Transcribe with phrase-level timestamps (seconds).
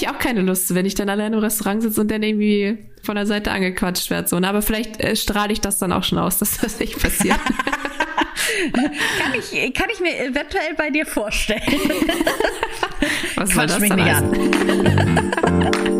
[0.00, 3.14] ich auch keine Lust, wenn ich dann allein im Restaurant sitze und dann irgendwie von
[3.16, 4.28] der Seite angequatscht werde.
[4.28, 4.38] So.
[4.38, 4.48] Ne?
[4.48, 7.38] Aber vielleicht äh, strahle ich das dann auch schon aus, dass das nicht passiert.
[8.72, 11.62] kann, ich, kann ich mir eventuell bei dir vorstellen.
[13.36, 15.99] Was soll das mich nicht an.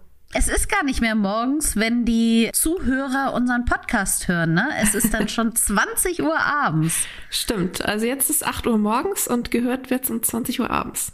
[0.33, 4.69] Es ist gar nicht mehr morgens, wenn die Zuhörer unseren Podcast hören, ne?
[4.81, 7.05] Es ist dann schon 20 Uhr abends.
[7.29, 7.83] Stimmt.
[7.83, 11.11] Also jetzt ist 8 Uhr morgens und gehört wird's um 20 Uhr abends.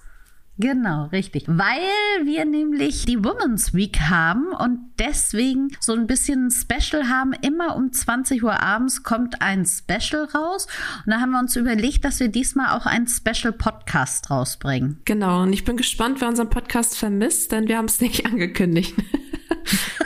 [0.60, 1.44] Genau, richtig.
[1.48, 1.78] Weil
[2.24, 7.34] wir nämlich die Women's Week haben und deswegen so ein bisschen Special haben.
[7.42, 10.68] Immer um 20 Uhr abends kommt ein Special raus.
[11.06, 15.00] Und da haben wir uns überlegt, dass wir diesmal auch einen Special Podcast rausbringen.
[15.06, 15.44] Genau.
[15.44, 18.96] Und ich bin gespannt, wer unseren Podcast vermisst, denn wir haben es nicht angekündigt.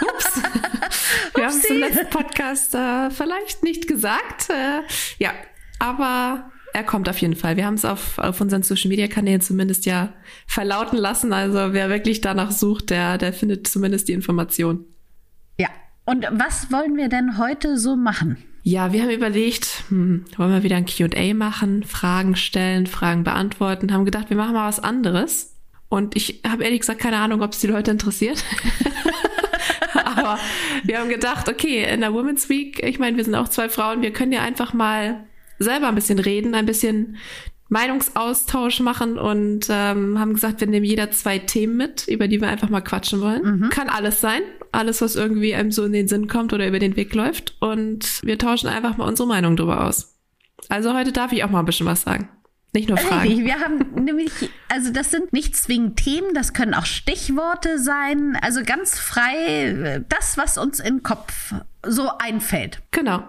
[0.02, 0.42] Ups.
[1.36, 4.50] wir haben es im letzten Podcast äh, vielleicht nicht gesagt.
[4.50, 4.82] Äh,
[5.18, 5.32] ja,
[5.80, 7.58] aber er kommt auf jeden Fall.
[7.58, 10.14] Wir haben es auf, auf unseren Social Media Kanälen zumindest ja
[10.48, 11.34] verlauten lassen.
[11.34, 14.86] Also wer wirklich danach sucht, der, der findet zumindest die Information.
[15.58, 15.70] Ja.
[16.06, 18.38] Und was wollen wir denn heute so machen?
[18.64, 23.92] Ja, wir haben überlegt, hm, wollen wir wieder ein QA machen, Fragen stellen, Fragen beantworten,
[23.92, 25.58] haben gedacht, wir machen mal was anderes.
[25.90, 28.44] Und ich habe ehrlich gesagt keine Ahnung, ob es die Leute interessiert.
[29.94, 30.38] Aber
[30.84, 34.02] wir haben gedacht, okay, in der Women's Week, ich meine, wir sind auch zwei Frauen,
[34.02, 35.28] wir können ja einfach mal
[35.62, 37.18] selber ein bisschen reden, ein bisschen
[37.70, 42.50] Meinungsaustausch machen und ähm, haben gesagt, wir nehmen jeder zwei Themen mit, über die wir
[42.50, 43.60] einfach mal quatschen wollen.
[43.60, 43.70] Mhm.
[43.70, 44.42] Kann alles sein,
[44.74, 47.56] alles, was irgendwie einem so in den Sinn kommt oder über den Weg läuft.
[47.62, 50.18] Und wir tauschen einfach mal unsere Meinung drüber aus.
[50.68, 52.28] Also heute darf ich auch mal ein bisschen was sagen.
[52.74, 53.28] Nicht nur Fragen.
[53.28, 54.32] Richtig, wir haben nämlich,
[54.68, 60.38] also das sind nicht zwingend Themen, das können auch Stichworte sein, also ganz frei das,
[60.38, 61.54] was uns den Kopf
[61.86, 62.82] so einfällt.
[62.92, 63.24] Genau.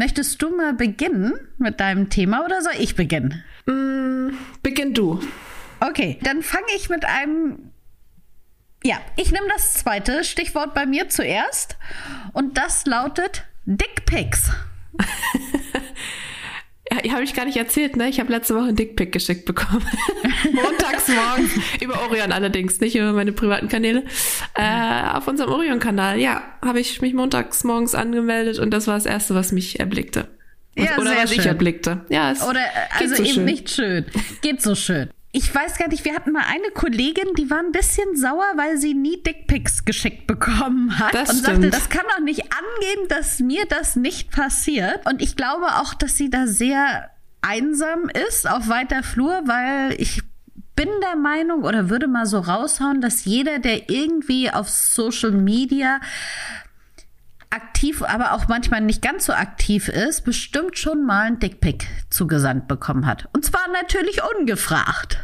[0.00, 3.44] Möchtest du mal beginnen mit deinem Thema oder soll ich beginnen?
[3.66, 4.30] Mm,
[4.62, 5.20] beginn du.
[5.78, 7.70] Okay, dann fange ich mit einem.
[8.82, 11.76] Ja, ich nehme das zweite Stichwort bei mir zuerst
[12.32, 14.50] und das lautet Dickpics.
[16.90, 18.08] Habe ich gar nicht erzählt, ne?
[18.08, 19.84] Ich habe letzte Woche einen Dickpick geschickt bekommen.
[20.52, 21.52] Montags morgens.
[21.80, 24.04] über Orion allerdings, nicht über meine privaten Kanäle.
[24.54, 29.06] Äh, auf unserem Orion-Kanal, ja, habe ich mich montags morgens angemeldet und das war das
[29.06, 30.28] Erste, was mich erblickte.
[30.76, 31.40] Ja, oder was schön.
[31.40, 32.04] ich erblickte.
[32.08, 32.60] Ja, es Oder
[32.98, 33.44] also so eben schön.
[33.44, 34.04] nicht schön.
[34.40, 37.70] Geht so schön ich weiß gar nicht, wir hatten mal eine Kollegin, die war ein
[37.70, 41.14] bisschen sauer, weil sie nie Dickpics geschickt bekommen hat.
[41.14, 41.62] Das und stimmt.
[41.62, 45.06] sagte, das kann doch nicht angehen, dass mir das nicht passiert.
[45.06, 47.10] Und ich glaube auch, dass sie da sehr
[47.42, 50.22] einsam ist auf weiter Flur, weil ich
[50.74, 56.00] bin der Meinung oder würde mal so raushauen, dass jeder, der irgendwie auf Social Media
[57.50, 62.68] aktiv, aber auch manchmal nicht ganz so aktiv ist, bestimmt schon mal ein Dickpick zugesandt
[62.68, 63.28] bekommen hat.
[63.32, 65.18] Und zwar natürlich ungefragt.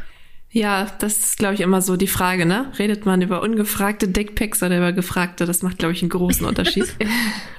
[0.50, 2.72] Ja, das ist, glaube ich, immer so die Frage, ne?
[2.78, 5.44] Redet man über ungefragte Dickpics oder über gefragte?
[5.44, 6.94] Das macht, glaube ich, einen großen Unterschied.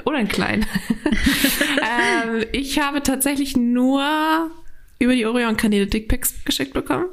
[0.04, 0.66] oder einen kleinen.
[2.26, 4.50] ähm, ich habe tatsächlich nur
[5.00, 7.06] über die Orion-Kanäle Dickpics geschickt bekommen.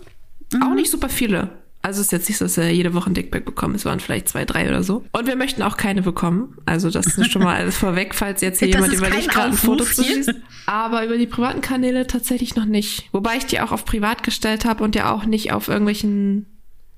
[0.53, 0.63] Mhm.
[0.63, 1.51] Auch nicht super viele.
[1.85, 3.75] Also es ist jetzt nicht so, dass wir jede Woche ein Dickpick bekommen.
[3.75, 5.05] Es waren vielleicht zwei, drei oder so.
[5.13, 6.57] Und wir möchten auch keine bekommen.
[6.65, 9.85] Also das ist schon mal alles vorweg, falls jetzt hier jemand überlegt, gerade ein Foto
[9.85, 10.43] zu schießen.
[10.65, 13.11] Aber über die privaten Kanäle tatsächlich noch nicht.
[13.13, 16.47] Wobei ich die auch auf privat gestellt habe und ja auch nicht auf irgendwelchen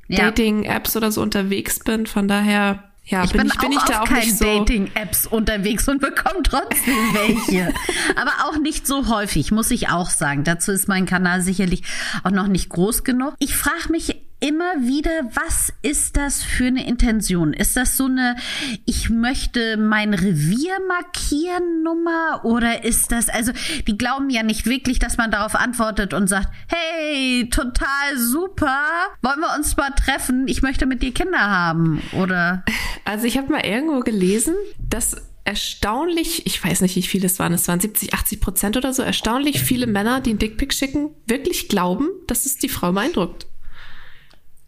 [0.07, 0.19] ja.
[0.27, 2.07] Dating-Apps oder so unterwegs bin.
[2.07, 4.45] Von daher ja, ich bin, bin, ich, bin auch ich da auf auch keinen so
[4.45, 7.75] Dating-Apps unterwegs und bekomme trotzdem welche.
[8.15, 10.45] Aber auch nicht so häufig, muss ich auch sagen.
[10.45, 11.83] Dazu ist mein Kanal sicherlich
[12.23, 13.35] auch noch nicht groß genug.
[13.41, 17.53] Ich frage mich immer wieder, was ist das für eine Intention?
[17.53, 18.37] Ist das so eine,
[18.85, 23.53] ich möchte mein Revier markieren Nummer oder ist das, also
[23.87, 28.79] die glauben ja nicht wirklich, dass man darauf antwortet und sagt, hey, total super,
[29.23, 30.49] wollen wir uns mal treffen?
[30.49, 32.65] Ich möchte mit dir Kinder haben oder?
[33.05, 37.53] Also ich habe mal irgendwo gelesen, dass erstaunlich, ich weiß nicht, wie viele es waren,
[37.53, 41.69] es waren 70, 80 Prozent oder so, erstaunlich viele Männer, die einen Dickpick schicken, wirklich
[41.69, 43.47] glauben, dass es die Frau beeindruckt.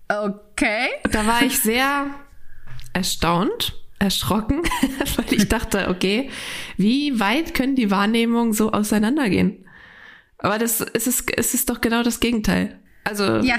[0.09, 0.89] Okay.
[1.11, 2.07] Da war ich sehr
[2.93, 4.63] erstaunt, erschrocken,
[5.17, 6.31] weil ich dachte, okay,
[6.77, 9.65] wie weit können die Wahrnehmungen so auseinandergehen?
[10.39, 12.79] Aber das es ist, es ist doch genau das Gegenteil.
[13.05, 13.57] Also ja.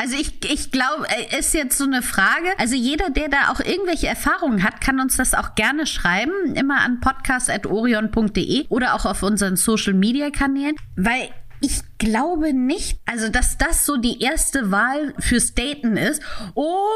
[0.00, 2.46] Also ich, ich glaube, äh, ist jetzt so eine Frage.
[2.56, 6.54] Also jeder, der da auch irgendwelche Erfahrungen hat, kann uns das auch gerne schreiben.
[6.54, 10.76] Immer an podcast.orion.de oder auch auf unseren Social Media Kanälen.
[10.94, 16.22] Weil ich glaube nicht, also dass das so die erste Wahl fürs Daten ist.
[16.54, 16.86] Oh,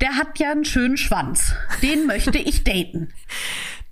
[0.00, 1.52] der hat ja einen schönen Schwanz.
[1.82, 3.08] Den möchte ich daten.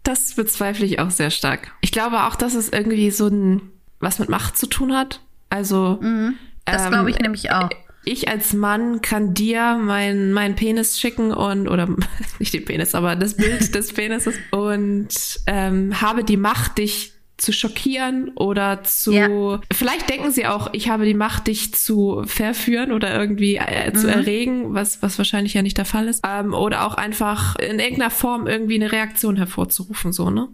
[0.03, 1.73] Das bezweifle ich auch sehr stark.
[1.81, 3.63] Ich glaube auch, dass es irgendwie so ein
[4.01, 5.21] was mit Macht zu tun hat.
[5.51, 6.35] Also mhm,
[6.65, 7.69] das ähm, glaube ich nämlich auch.
[8.05, 11.89] Ich als Mann kann dir meinen mein Penis schicken und oder
[12.39, 15.09] nicht den Penis, aber das Bild des Penises und
[15.47, 19.13] ähm, habe die Macht, dich zu schockieren oder zu.
[19.13, 19.61] Ja.
[19.73, 24.07] Vielleicht denken sie auch, ich habe die Macht, dich zu verführen oder irgendwie äh, zu
[24.07, 24.13] mhm.
[24.13, 26.25] erregen, was, was wahrscheinlich ja nicht der Fall ist.
[26.27, 30.49] Ähm, oder auch einfach in irgendeiner Form irgendwie eine Reaktion hervorzurufen, so, ne?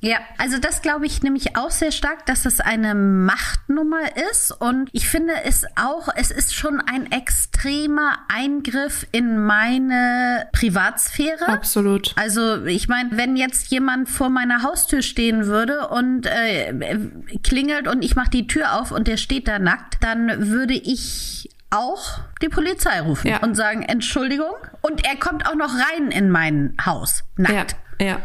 [0.00, 4.52] Ja, also das glaube ich nämlich auch sehr stark, dass es eine Machtnummer ist.
[4.52, 11.48] Und ich finde es auch, es ist schon ein extremer Eingriff in meine Privatsphäre.
[11.48, 12.12] Absolut.
[12.16, 16.72] Also ich meine, wenn jetzt jemand vor meiner Haustür stehen würde und äh,
[17.42, 21.50] klingelt und ich mache die Tür auf und der steht da nackt, dann würde ich
[21.70, 23.38] auch die Polizei rufen ja.
[23.38, 24.54] und sagen, Entschuldigung.
[24.80, 27.76] Und er kommt auch noch rein in mein Haus, nackt.
[28.00, 28.20] Ja, ja.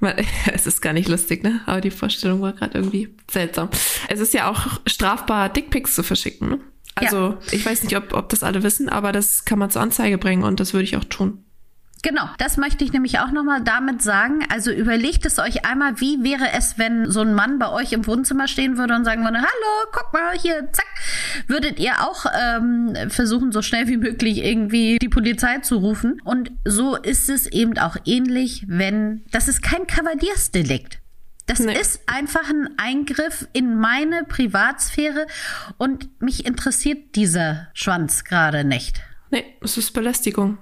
[0.52, 1.60] Es ist gar nicht lustig, ne?
[1.66, 3.68] Aber die Vorstellung war gerade irgendwie seltsam.
[4.08, 6.48] Es ist ja auch strafbar, Dickpics zu verschicken.
[6.50, 6.60] Ne?
[6.94, 7.38] Also ja.
[7.52, 10.44] ich weiß nicht, ob, ob das alle wissen, aber das kann man zur Anzeige bringen
[10.44, 11.44] und das würde ich auch tun.
[12.02, 14.40] Genau, das möchte ich nämlich auch nochmal damit sagen.
[14.50, 18.06] Also überlegt es euch einmal, wie wäre es, wenn so ein Mann bei euch im
[18.06, 20.86] Wohnzimmer stehen würde und sagen würde, hallo, guck mal hier, zack.
[21.48, 26.20] Würdet ihr auch ähm, versuchen, so schnell wie möglich irgendwie die Polizei zu rufen?
[26.24, 31.00] Und so ist es eben auch ähnlich, wenn, das ist kein Kavaliersdelikt.
[31.46, 31.72] Das nee.
[31.72, 35.26] ist einfach ein Eingriff in meine Privatsphäre
[35.78, 39.00] und mich interessiert dieser Schwanz gerade nicht.
[39.30, 40.58] Nee, es ist Belästigung.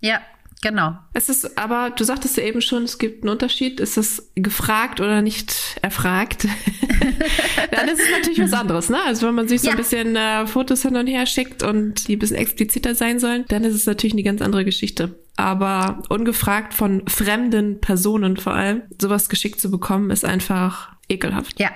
[0.00, 0.20] Ja,
[0.62, 0.96] Genau.
[1.12, 3.80] Es ist, aber du sagtest ja eben schon, es gibt einen Unterschied.
[3.80, 6.44] Ist es gefragt oder nicht erfragt?
[7.72, 8.98] Dann ist es natürlich was anderes, ne?
[9.04, 9.72] Also wenn man sich so ja.
[9.72, 13.44] ein bisschen äh, Fotos hin und her schickt und die ein bisschen expliziter sein sollen,
[13.48, 15.18] dann ist es natürlich eine ganz andere Geschichte.
[15.36, 21.58] Aber ungefragt von fremden Personen vor allem, sowas geschickt zu bekommen, ist einfach ekelhaft.
[21.58, 21.70] Ja,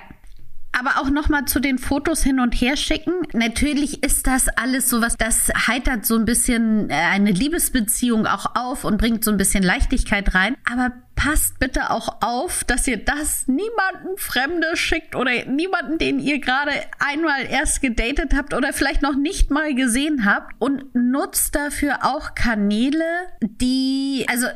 [0.79, 3.15] aber auch noch mal zu den Fotos hin und her schicken.
[3.33, 8.85] Natürlich ist das alles sowas, das heitert so ein bisschen äh, eine Liebesbeziehung auch auf
[8.85, 10.55] und bringt so ein bisschen Leichtigkeit rein.
[10.71, 16.41] Aber passt bitte auch auf, dass ihr das niemanden Fremde schickt oder niemanden, den ihr
[16.41, 22.05] gerade einmal erst gedatet habt oder vielleicht noch nicht mal gesehen habt und nutzt dafür
[22.05, 24.47] auch Kanäle, die, also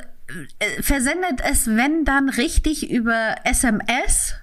[0.58, 4.34] äh, versendet es, wenn dann richtig über SMS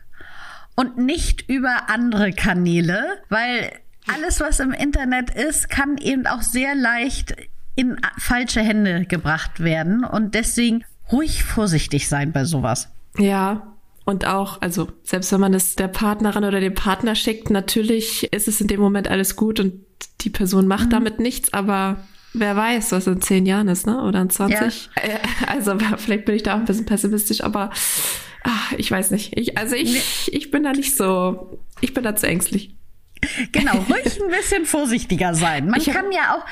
[0.77, 3.71] und nicht über andere Kanäle, weil
[4.07, 7.35] alles, was im Internet ist, kann eben auch sehr leicht
[7.75, 12.89] in falsche Hände gebracht werden und deswegen ruhig vorsichtig sein bei sowas.
[13.17, 13.73] Ja,
[14.05, 18.47] und auch, also selbst wenn man es der Partnerin oder dem Partner schickt, natürlich ist
[18.47, 19.73] es in dem Moment alles gut und
[20.21, 20.91] die Person macht mhm.
[20.91, 21.97] damit nichts, aber
[22.33, 24.01] wer weiß, was in zehn Jahren ist, ne?
[24.03, 24.89] Oder in 20.
[24.95, 25.03] Ja.
[25.03, 27.71] Äh, also vielleicht bin ich da auch ein bisschen pessimistisch, aber
[28.47, 29.37] ach, ich weiß nicht.
[29.37, 32.73] Ich, also ich, ich bin da nicht so, ich bin da zu ängstlich.
[33.51, 35.67] Genau, ruhig ein bisschen vorsichtiger sein.
[35.67, 36.45] Man kann ja auch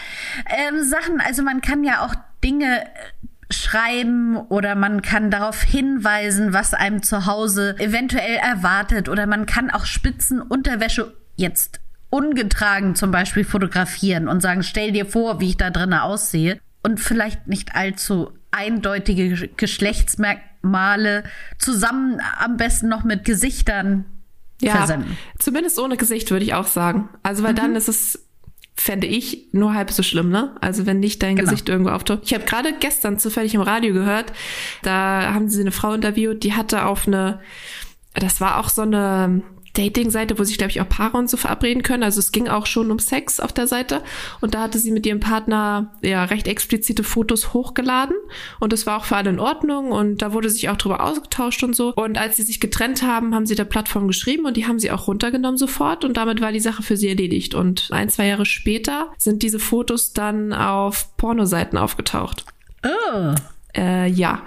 [0.50, 6.53] ähm, Sachen, also man kann ja auch Dinge äh, schreiben oder man kann darauf hinweisen,
[6.53, 11.79] was einem zu Hause eventuell erwartet oder man kann auch Spitzenunterwäsche jetzt
[12.10, 17.00] ungetragen zum Beispiel fotografieren und sagen, stell dir vor, wie ich da drinnen aussehe und
[17.00, 20.54] vielleicht nicht allzu eindeutige Geschlechtsmerkmale
[21.60, 24.05] zusammen am besten noch mit Gesichtern
[24.62, 25.17] ja, versenden.
[25.39, 27.10] Zumindest ohne Gesicht würde ich auch sagen.
[27.24, 27.57] Also weil mhm.
[27.57, 28.25] dann ist es
[28.77, 30.53] fände ich nur halb so schlimm, ne?
[30.60, 31.50] Also wenn nicht dein genau.
[31.50, 32.19] Gesicht irgendwo auftaucht.
[32.24, 34.34] Ich habe gerade gestern zufällig im Radio gehört,
[34.84, 37.39] da haben sie eine Frau interviewt, die hatte auf eine,
[38.13, 39.43] das war auch so eine
[39.75, 42.03] Dating-Seite, wo sich, glaube ich, auch Paare und so verabreden können.
[42.03, 44.01] Also es ging auch schon um Sex auf der Seite.
[44.41, 48.15] Und da hatte sie mit ihrem Partner ja recht explizite Fotos hochgeladen.
[48.60, 49.91] Und das war auch für alle in Ordnung.
[49.91, 51.94] Und da wurde sich auch drüber ausgetauscht und so.
[51.94, 54.91] Und als sie sich getrennt haben, haben sie der Plattform geschrieben und die haben sie
[54.91, 56.05] auch runtergenommen sofort.
[56.05, 57.53] Und damit war die Sache für sie erledigt.
[57.53, 62.46] Und ein, zwei Jahre später sind diese Fotos dann auf Pornoseiten aufgetaucht.
[62.84, 63.36] Oh.
[63.75, 64.41] Äh, ja.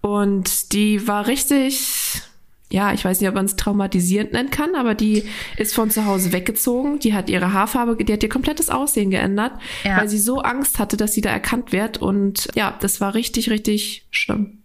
[0.00, 2.22] Und die war richtig
[2.70, 5.24] ja, ich weiß nicht, ob man es traumatisierend nennen kann, aber die
[5.56, 6.98] ist von zu Hause weggezogen.
[6.98, 9.52] Die hat ihre Haarfarbe, die hat ihr komplettes Aussehen geändert,
[9.84, 9.96] ja.
[9.96, 11.98] weil sie so Angst hatte, dass sie da erkannt wird.
[11.98, 14.62] Und ja, das war richtig, richtig schlimm.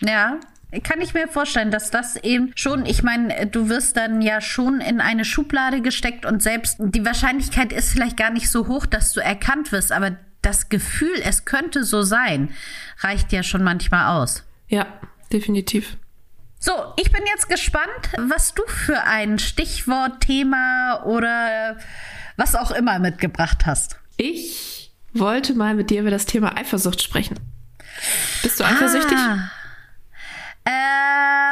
[0.00, 0.40] Ja,
[0.82, 4.80] kann ich mir vorstellen, dass das eben schon, ich meine, du wirst dann ja schon
[4.80, 9.12] in eine Schublade gesteckt und selbst die Wahrscheinlichkeit ist vielleicht gar nicht so hoch, dass
[9.12, 12.50] du erkannt wirst, aber das Gefühl, es könnte so sein,
[13.00, 14.44] reicht ja schon manchmal aus.
[14.68, 14.86] Ja,
[15.32, 15.96] definitiv.
[16.66, 21.76] So, ich bin jetzt gespannt, was du für ein Stichwort, Thema oder
[22.36, 24.00] was auch immer mitgebracht hast.
[24.16, 27.38] Ich wollte mal mit dir über das Thema Eifersucht sprechen.
[28.42, 29.16] Bist du eifersüchtig?
[29.16, 29.48] Ah.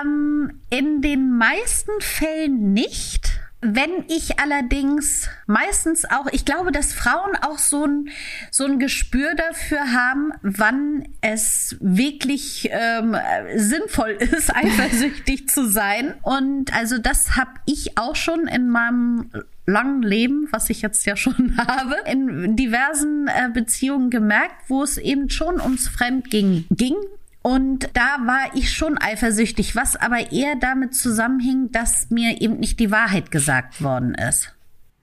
[0.03, 3.34] Ähm, in den meisten Fällen nicht.
[3.67, 8.11] Wenn ich allerdings meistens auch, ich glaube, dass Frauen auch so ein,
[8.51, 13.17] so ein Gespür dafür haben, wann es wirklich ähm,
[13.57, 16.13] sinnvoll ist, eifersüchtig zu sein.
[16.21, 19.31] Und also das habe ich auch schon in meinem
[19.65, 24.99] langen Leben, was ich jetzt ja schon habe, in diversen äh, Beziehungen gemerkt, wo es
[24.99, 26.97] eben schon ums Fremdgehen ging
[27.47, 32.81] und da war ich schon eifersüchtig, was aber eher damit zusammenhing, dass mir eben nicht
[32.81, 34.55] die Wahrheit gesagt worden ist.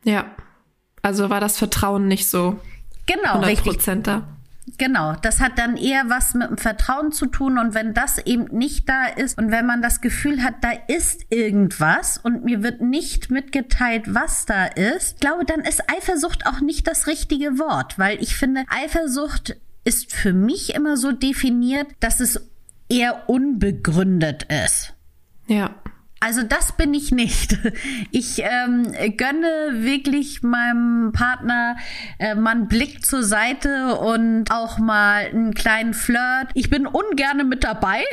[0.03, 0.25] Ja.
[1.03, 2.59] Also war das Vertrauen nicht so
[3.05, 4.03] genau, 100% richtig.
[4.03, 4.27] da.
[4.79, 8.45] Genau, das hat dann eher was mit dem Vertrauen zu tun und wenn das eben
[8.45, 12.81] nicht da ist und wenn man das Gefühl hat, da ist irgendwas und mir wird
[12.81, 17.99] nicht mitgeteilt, was da ist, ich glaube, dann ist Eifersucht auch nicht das richtige Wort,
[17.99, 22.39] weil ich finde, Eifersucht ist für mich immer so definiert, dass es
[22.89, 24.93] eher unbegründet ist.
[25.47, 25.75] Ja.
[26.23, 27.57] Also das bin ich nicht.
[28.13, 31.77] Ich ähm, gönne wirklich meinem Partner
[32.19, 36.49] äh, mal einen Blick zur Seite und auch mal einen kleinen Flirt.
[36.53, 38.03] Ich bin ungerne mit dabei.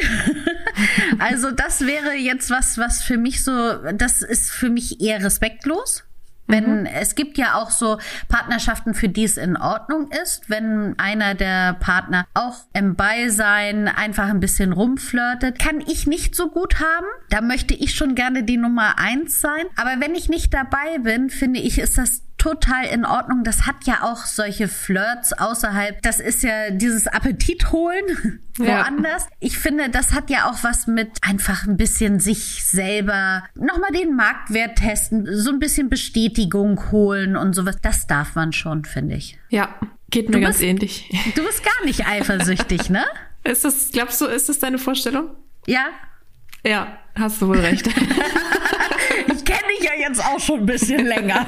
[1.18, 6.04] also das wäre jetzt was, was für mich so, das ist für mich eher respektlos.
[6.48, 6.86] Wenn mhm.
[6.86, 11.74] es gibt ja auch so Partnerschaften, für die es in Ordnung ist, wenn einer der
[11.74, 17.06] Partner auch im Beisein einfach ein bisschen rumflirtet, kann ich nicht so gut haben.
[17.30, 19.64] Da möchte ich schon gerne die Nummer eins sein.
[19.76, 23.44] Aber wenn ich nicht dabei bin, finde ich, ist das total in Ordnung.
[23.44, 26.00] Das hat ja auch solche Flirts außerhalb.
[26.02, 29.24] Das ist ja dieses Appetit holen woanders.
[29.24, 29.28] Ja.
[29.40, 34.14] Ich finde, das hat ja auch was mit einfach ein bisschen sich selber nochmal den
[34.16, 37.76] Marktwert testen, so ein bisschen Bestätigung holen und sowas.
[37.82, 39.38] Das darf man schon, finde ich.
[39.50, 39.74] Ja,
[40.10, 41.10] geht mir du ganz bist, ähnlich.
[41.34, 43.04] Du bist gar nicht eifersüchtig, ne?
[43.44, 45.30] Ist das, glaubst du, ist das deine Vorstellung?
[45.66, 45.86] Ja.
[46.64, 47.88] Ja, hast du wohl recht.
[49.34, 51.46] ich kenne dich ja jetzt auch schon ein bisschen länger.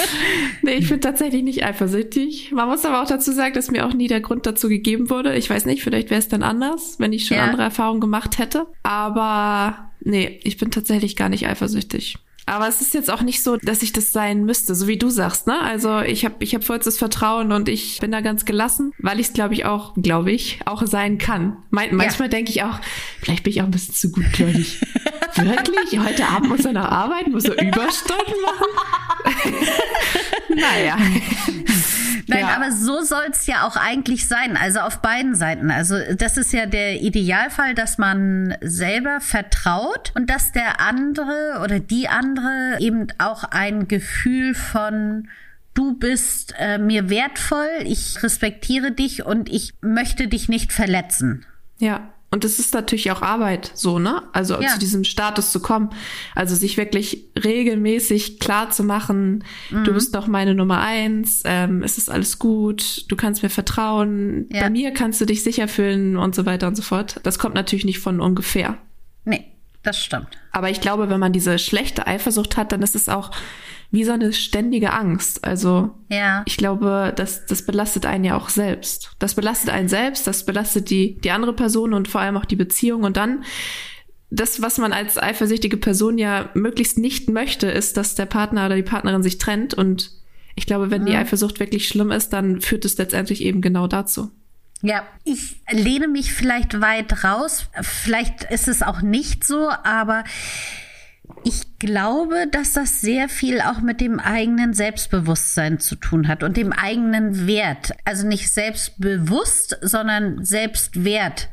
[0.62, 2.52] nee, ich bin tatsächlich nicht eifersüchtig.
[2.52, 5.34] Man muss aber auch dazu sagen, dass mir auch nie der Grund dazu gegeben wurde.
[5.36, 7.44] Ich weiß nicht, vielleicht wäre es dann anders, wenn ich schon ja.
[7.44, 8.66] andere Erfahrungen gemacht hätte.
[8.82, 12.18] Aber nee, ich bin tatsächlich gar nicht eifersüchtig.
[12.48, 15.10] Aber es ist jetzt auch nicht so, dass ich das sein müsste, so wie du
[15.10, 15.60] sagst, ne?
[15.60, 19.26] Also ich habe ich hab vollstes Vertrauen und ich bin da ganz gelassen, weil ich
[19.26, 21.56] es, glaube ich, auch, glaube ich, auch sein kann.
[21.70, 22.30] Man manchmal ja.
[22.36, 22.78] denke ich auch,
[23.20, 24.80] vielleicht bin ich auch ein bisschen zu gutgläubig.
[25.34, 26.00] Wirklich?
[26.00, 28.66] Heute Abend muss er noch arbeiten, muss er Überstunden machen?
[30.48, 30.96] naja.
[32.28, 32.56] Nein, ja.
[32.56, 34.56] aber so soll's ja auch eigentlich sein.
[34.56, 35.70] Also auf beiden Seiten.
[35.70, 41.78] Also das ist ja der Idealfall, dass man selber vertraut und dass der andere oder
[41.78, 45.28] die andere eben auch ein Gefühl von
[45.74, 51.44] du bist äh, mir wertvoll, ich respektiere dich und ich möchte dich nicht verletzen.
[51.78, 52.12] Ja.
[52.30, 54.22] Und es ist natürlich auch Arbeit, so, ne?
[54.32, 54.68] Also ja.
[54.68, 55.90] zu diesem Status zu kommen.
[56.34, 59.84] Also sich wirklich regelmäßig klar zu machen, mhm.
[59.84, 64.46] du bist doch meine Nummer eins, ähm, es ist alles gut, du kannst mir vertrauen,
[64.50, 64.62] ja.
[64.62, 67.20] bei mir kannst du dich sicher fühlen und so weiter und so fort.
[67.22, 68.76] Das kommt natürlich nicht von ungefähr.
[69.24, 69.44] Nee,
[69.84, 70.28] das stimmt.
[70.50, 73.30] Aber ich glaube, wenn man diese schlechte Eifersucht hat, dann ist es auch
[73.90, 75.44] wie so eine ständige Angst.
[75.44, 76.42] Also ja.
[76.46, 79.12] ich glaube, das, das belastet einen ja auch selbst.
[79.18, 82.56] Das belastet einen selbst, das belastet die, die andere Person und vor allem auch die
[82.56, 83.04] Beziehung.
[83.04, 83.44] Und dann
[84.30, 88.76] das, was man als eifersüchtige Person ja möglichst nicht möchte, ist, dass der Partner oder
[88.76, 89.74] die Partnerin sich trennt.
[89.74, 90.10] Und
[90.56, 91.06] ich glaube, wenn mhm.
[91.06, 94.30] die Eifersucht wirklich schlimm ist, dann führt es letztendlich eben genau dazu.
[94.82, 97.66] Ja, ich lehne mich vielleicht weit raus.
[97.80, 100.24] Vielleicht ist es auch nicht so, aber
[101.46, 106.56] ich glaube, dass das sehr viel auch mit dem eigenen Selbstbewusstsein zu tun hat und
[106.56, 107.92] dem eigenen Wert.
[108.04, 111.48] Also nicht selbstbewusst, sondern Selbstwert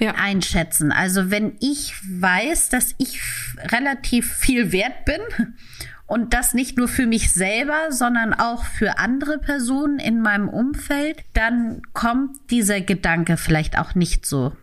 [0.00, 0.16] ja.
[0.16, 0.90] einschätzen.
[0.90, 3.20] Also wenn ich weiß, dass ich
[3.58, 5.20] relativ viel wert bin
[6.08, 11.18] und das nicht nur für mich selber, sondern auch für andere Personen in meinem Umfeld,
[11.32, 14.56] dann kommt dieser Gedanke vielleicht auch nicht so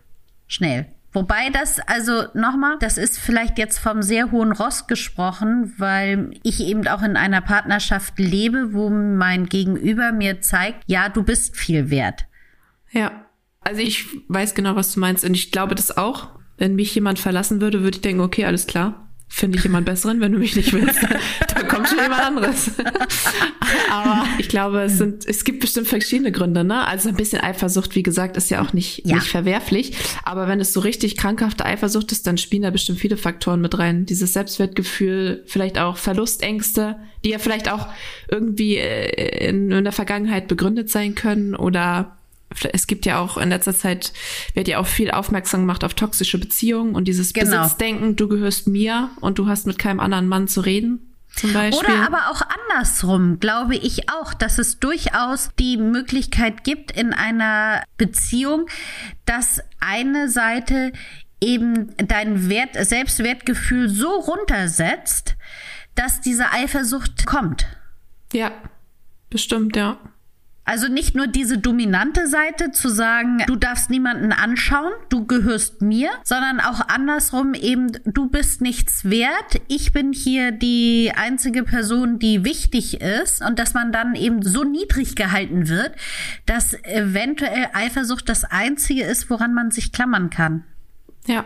[0.46, 0.84] schnell.
[1.16, 6.60] Wobei das, also nochmal, das ist vielleicht jetzt vom sehr hohen Ross gesprochen, weil ich
[6.60, 11.88] eben auch in einer Partnerschaft lebe, wo mein Gegenüber mir zeigt, ja, du bist viel
[11.88, 12.26] wert.
[12.90, 13.12] Ja.
[13.62, 16.28] Also ich weiß genau, was du meinst und ich glaube das auch.
[16.58, 20.20] wenn mich jemand verlassen würde, würde ich denken, okay, alles klar, finde ich jemand besseren,
[20.20, 21.02] wenn du mich nicht willst.
[21.54, 22.70] da kommt schon jemand anderes.
[23.90, 26.86] Aber ich glaube, es sind, es gibt bestimmt verschiedene Gründe, ne?
[26.86, 29.16] Also ein bisschen Eifersucht, wie gesagt, ist ja auch nicht, ja.
[29.16, 29.96] nicht verwerflich.
[30.24, 33.78] Aber wenn es so richtig krankhafte Eifersucht ist, dann spielen da bestimmt viele Faktoren mit
[33.78, 34.06] rein.
[34.06, 37.88] Dieses Selbstwertgefühl, vielleicht auch Verlustängste, die ja vielleicht auch
[38.30, 42.15] irgendwie äh, in, in der Vergangenheit begründet sein können oder
[42.72, 44.12] es gibt ja auch in letzter Zeit,
[44.54, 47.62] wird ja auch viel aufmerksam gemacht auf toxische Beziehungen und dieses genau.
[47.62, 51.12] Besitzdenken, du gehörst mir und du hast mit keinem anderen Mann zu reden.
[51.44, 57.82] Oder aber auch andersrum, glaube ich auch, dass es durchaus die Möglichkeit gibt in einer
[57.98, 58.66] Beziehung,
[59.26, 60.92] dass eine Seite
[61.40, 65.36] eben dein Wert, Selbstwertgefühl so runtersetzt,
[65.94, 67.66] dass diese Eifersucht kommt.
[68.32, 68.50] Ja,
[69.28, 69.98] bestimmt, ja.
[70.68, 76.10] Also nicht nur diese dominante Seite zu sagen, du darfst niemanden anschauen, du gehörst mir,
[76.24, 82.44] sondern auch andersrum eben, du bist nichts wert, ich bin hier die einzige Person, die
[82.44, 85.94] wichtig ist und dass man dann eben so niedrig gehalten wird,
[86.46, 90.64] dass eventuell Eifersucht das einzige ist, woran man sich klammern kann.
[91.28, 91.44] Ja,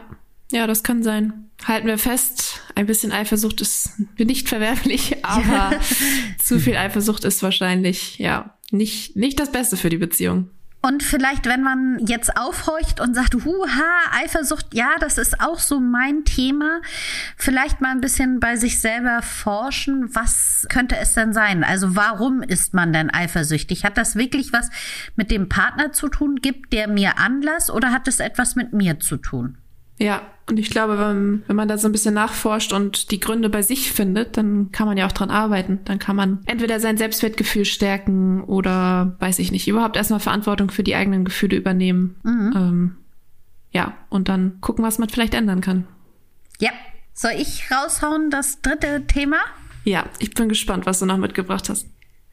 [0.51, 1.51] ja, das kann sein.
[1.65, 5.79] Halten wir fest, ein bisschen Eifersucht ist nicht verwerflich, aber
[6.43, 10.51] zu viel Eifersucht ist wahrscheinlich, ja, nicht, nicht das Beste für die Beziehung.
[10.83, 15.79] Und vielleicht, wenn man jetzt aufhorcht und sagt, huha, Eifersucht, ja, das ist auch so
[15.79, 16.81] mein Thema,
[17.37, 21.65] vielleicht mal ein bisschen bei sich selber forschen, was könnte es denn sein?
[21.65, 23.85] Also warum ist man denn eifersüchtig?
[23.85, 24.71] Hat das wirklich was
[25.17, 26.37] mit dem Partner zu tun?
[26.41, 29.59] Gibt der mir Anlass oder hat es etwas mit mir zu tun?
[30.01, 33.51] Ja, und ich glaube, wenn, wenn man da so ein bisschen nachforscht und die Gründe
[33.51, 35.81] bei sich findet, dann kann man ja auch dran arbeiten.
[35.85, 40.83] Dann kann man entweder sein Selbstwertgefühl stärken oder, weiß ich nicht, überhaupt erstmal Verantwortung für
[40.83, 42.17] die eigenen Gefühle übernehmen.
[42.23, 42.53] Mhm.
[42.57, 42.97] Ähm,
[43.73, 45.87] ja, und dann gucken, was man vielleicht ändern kann.
[46.59, 46.71] Ja.
[47.13, 49.37] Soll ich raushauen, das dritte Thema?
[49.85, 51.87] Ja, ich bin gespannt, was du noch mitgebracht hast.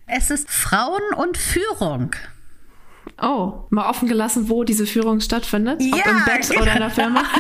[0.05, 2.12] Es ist Frauen und Führung.
[3.21, 5.81] Oh, mal offen gelassen, wo diese Führung stattfindet?
[5.81, 6.62] Ja, Ob im Bett genau.
[6.62, 7.24] oder in der Firma?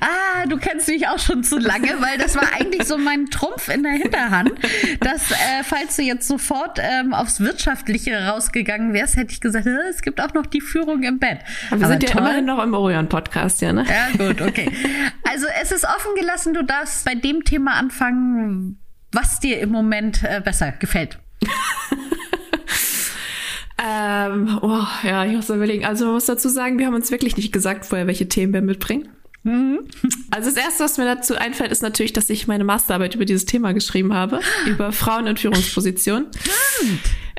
[0.00, 3.68] ah, du kennst mich auch schon zu lange, weil das war eigentlich so mein Trumpf
[3.68, 4.52] in der Hinterhand,
[5.00, 9.88] dass äh, falls du jetzt sofort ähm, aufs Wirtschaftliche rausgegangen wärst, hätte ich gesagt, äh,
[9.90, 11.38] es gibt auch noch die Führung im Bett.
[11.70, 13.84] Aber wir Aber sind ja immerhin noch im Orion-Podcast, ja, ne?
[13.88, 14.70] Ja, gut, okay.
[15.30, 18.78] Also es ist offen gelassen, du darfst bei dem Thema anfangen,
[19.12, 21.18] was dir im Moment äh, besser gefällt.
[23.80, 25.84] Ähm, oh, ja, ich muss überlegen.
[25.84, 28.62] Also man muss dazu sagen, wir haben uns wirklich nicht gesagt vorher, welche Themen wir
[28.62, 29.08] mitbringen.
[29.44, 29.80] Mhm.
[30.30, 33.46] Also das Erste, was mir dazu einfällt, ist natürlich, dass ich meine Masterarbeit über dieses
[33.46, 36.26] Thema geschrieben habe, über Frauen in Führungspositionen.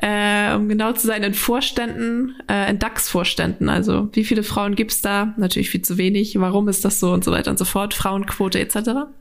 [0.02, 3.68] Äh, um genau zu sein, in Vorständen, äh, in DAX-Vorständen.
[3.68, 5.34] Also wie viele Frauen gibt's da?
[5.36, 6.40] Natürlich viel zu wenig.
[6.40, 7.92] Warum ist das so und so weiter und so fort.
[7.92, 8.76] Frauenquote etc.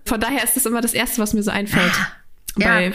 [0.05, 1.91] Von daher ist das immer das Erste, was mir so einfällt.
[2.57, 2.67] Ja.
[2.67, 2.93] Bei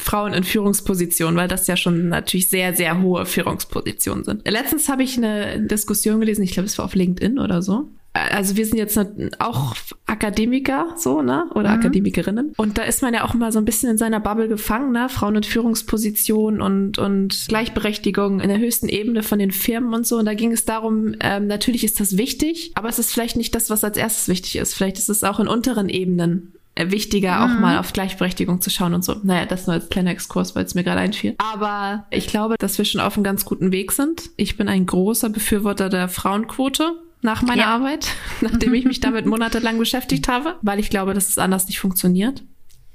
[0.00, 4.48] Frauen in Führungspositionen, weil das ja schon natürlich sehr, sehr hohe Führungspositionen sind.
[4.48, 7.90] Letztens habe ich eine Diskussion gelesen, ich glaube, es war auf LinkedIn oder so.
[8.12, 8.98] Also wir sind jetzt
[9.38, 11.48] auch Akademiker, so, ne?
[11.54, 11.78] Oder mhm.
[11.78, 12.54] Akademikerinnen.
[12.56, 15.08] Und da ist man ja auch immer so ein bisschen in seiner Bubble gefangen, ne?
[15.08, 20.18] Frauen in Führungspositionen und, und Gleichberechtigung in der höchsten Ebene von den Firmen und so.
[20.18, 23.54] Und da ging es darum, ähm, natürlich ist das wichtig, aber es ist vielleicht nicht
[23.54, 24.74] das, was als erstes wichtig ist.
[24.74, 27.42] Vielleicht ist es auch in unteren Ebenen äh, wichtiger, mhm.
[27.42, 29.16] auch mal auf Gleichberechtigung zu schauen und so.
[29.22, 31.36] Naja, das nur als kleiner Exkurs, weil es mir gerade einfiel.
[31.38, 34.30] Aber ich glaube, dass wir schon auf einem ganz guten Weg sind.
[34.36, 37.74] Ich bin ein großer Befürworter der Frauenquote nach meiner ja.
[37.74, 38.08] Arbeit,
[38.40, 42.42] nachdem ich mich damit monatelang beschäftigt habe, weil ich glaube, dass es anders nicht funktioniert.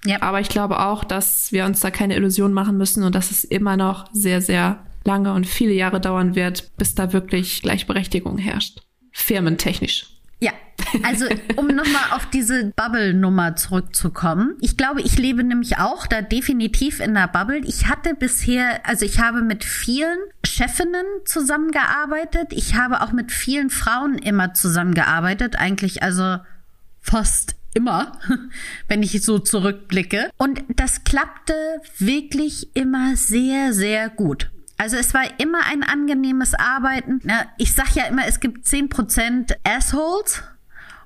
[0.05, 0.21] Ja.
[0.21, 3.43] Aber ich glaube auch, dass wir uns da keine Illusionen machen müssen und dass es
[3.43, 8.81] immer noch sehr, sehr lange und viele Jahre dauern wird, bis da wirklich Gleichberechtigung herrscht.
[9.11, 10.14] Firmentechnisch.
[10.45, 10.51] Ja,
[11.01, 14.55] also um nochmal auf diese Bubble-Nummer zurückzukommen.
[14.61, 17.61] Ich glaube, ich lebe nämlich auch da definitiv in der Bubble.
[17.65, 22.53] Ich hatte bisher, also ich habe mit vielen Chefinnen zusammengearbeitet.
[22.53, 25.55] Ich habe auch mit vielen Frauen immer zusammengearbeitet.
[25.57, 26.37] Eigentlich also
[27.01, 28.19] fast immer,
[28.87, 30.29] wenn ich so zurückblicke.
[30.37, 31.55] Und das klappte
[31.97, 34.51] wirklich immer sehr, sehr gut.
[34.77, 37.21] Also es war immer ein angenehmes Arbeiten.
[37.57, 40.43] Ich sag ja immer, es gibt zehn Prozent Assholes.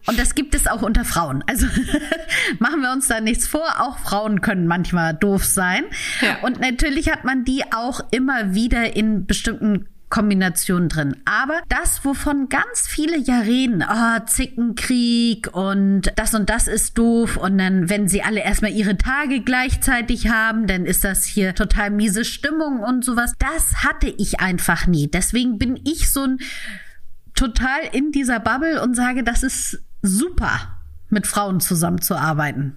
[0.07, 1.43] Und das gibt es auch unter Frauen.
[1.45, 1.67] Also
[2.59, 3.67] machen wir uns da nichts vor.
[3.79, 5.83] Auch Frauen können manchmal doof sein.
[6.21, 6.39] Ja.
[6.41, 11.15] Und natürlich hat man die auch immer wieder in bestimmten Kombination drin.
[11.25, 17.37] Aber das, wovon ganz viele ja reden, oh, Zickenkrieg und das und das ist doof
[17.37, 21.91] und dann, wenn sie alle erstmal ihre Tage gleichzeitig haben, dann ist das hier total
[21.91, 23.33] miese Stimmung und sowas.
[23.37, 25.09] Das hatte ich einfach nie.
[25.09, 26.39] Deswegen bin ich so ein
[27.35, 32.75] total in dieser Bubble und sage, das ist super, mit Frauen zusammenzuarbeiten.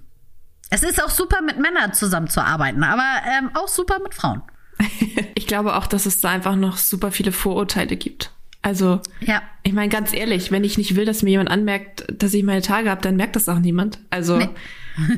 [0.70, 4.42] Es ist auch super, mit Männern zusammenzuarbeiten, aber ähm, auch super mit Frauen.
[5.34, 8.32] ich glaube auch, dass es da einfach noch super viele Vorurteile gibt.
[8.62, 9.42] Also, ja.
[9.64, 12.62] ich meine, ganz ehrlich, wenn ich nicht will, dass mir jemand anmerkt, dass ich meine
[12.62, 13.98] Tage habe, dann merkt das auch niemand.
[14.10, 14.48] Also, nee.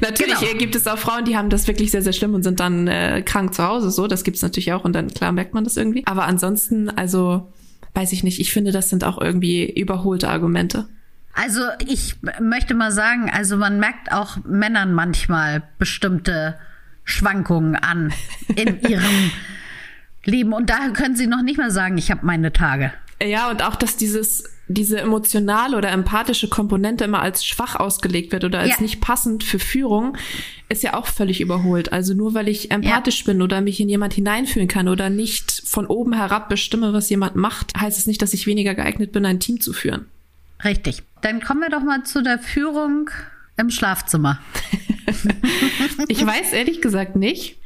[0.00, 0.58] natürlich genau.
[0.58, 3.22] gibt es auch Frauen, die haben das wirklich sehr, sehr schlimm und sind dann äh,
[3.22, 3.90] krank zu Hause.
[3.90, 6.04] So, das gibt's natürlich auch und dann klar merkt man das irgendwie.
[6.06, 7.52] Aber ansonsten, also,
[7.94, 8.40] weiß ich nicht.
[8.40, 10.88] Ich finde, das sind auch irgendwie überholte Argumente.
[11.34, 16.56] Also ich möchte mal sagen, also man merkt auch Männern manchmal bestimmte
[17.04, 18.12] Schwankungen an
[18.54, 19.30] in ihrem
[20.24, 20.52] Leben.
[20.52, 22.92] Und daher können sie noch nicht mal sagen, ich habe meine Tage.
[23.22, 28.44] Ja, und auch, dass dieses, diese emotionale oder empathische Komponente immer als schwach ausgelegt wird
[28.44, 28.80] oder als ja.
[28.80, 30.16] nicht passend für Führung,
[30.68, 31.92] ist ja auch völlig überholt.
[31.92, 33.26] Also nur weil ich empathisch ja.
[33.26, 37.36] bin oder mich in jemand hineinfühlen kann oder nicht von oben herab bestimme, was jemand
[37.36, 40.06] macht, heißt es nicht, dass ich weniger geeignet bin, ein Team zu führen.
[40.64, 41.02] Richtig.
[41.20, 43.10] Dann kommen wir doch mal zu der Führung
[43.56, 44.40] im Schlafzimmer.
[46.08, 47.56] ich weiß ehrlich gesagt nicht.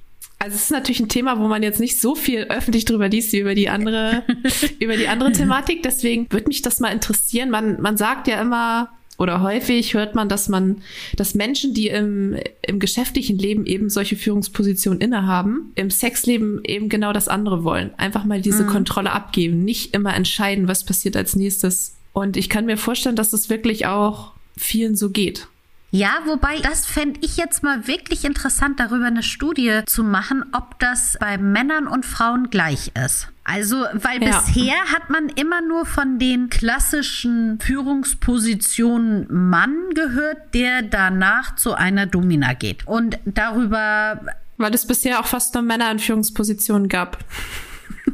[0.40, 3.32] Also es ist natürlich ein Thema, wo man jetzt nicht so viel öffentlich drüber liest
[3.32, 4.22] wie über die andere,
[4.78, 5.82] über die andere Thematik.
[5.82, 7.50] Deswegen würde mich das mal interessieren.
[7.50, 10.80] Man, man sagt ja immer oder häufig hört man, dass man,
[11.16, 17.12] dass Menschen, die im, im geschäftlichen Leben eben solche Führungspositionen innehaben, im Sexleben eben genau
[17.12, 17.90] das andere wollen.
[17.96, 18.68] Einfach mal diese mhm.
[18.68, 21.96] Kontrolle abgeben, nicht immer entscheiden, was passiert als nächstes.
[22.12, 25.48] Und ich kann mir vorstellen, dass das wirklich auch vielen so geht.
[25.90, 30.78] Ja, wobei, das fände ich jetzt mal wirklich interessant, darüber eine Studie zu machen, ob
[30.78, 33.28] das bei Männern und Frauen gleich ist.
[33.44, 34.40] Also, weil ja.
[34.40, 42.04] bisher hat man immer nur von den klassischen Führungspositionen Mann gehört, der danach zu einer
[42.04, 42.86] Domina geht.
[42.86, 44.20] Und darüber.
[44.58, 47.18] Weil es bisher auch fast nur Männer in Führungspositionen gab.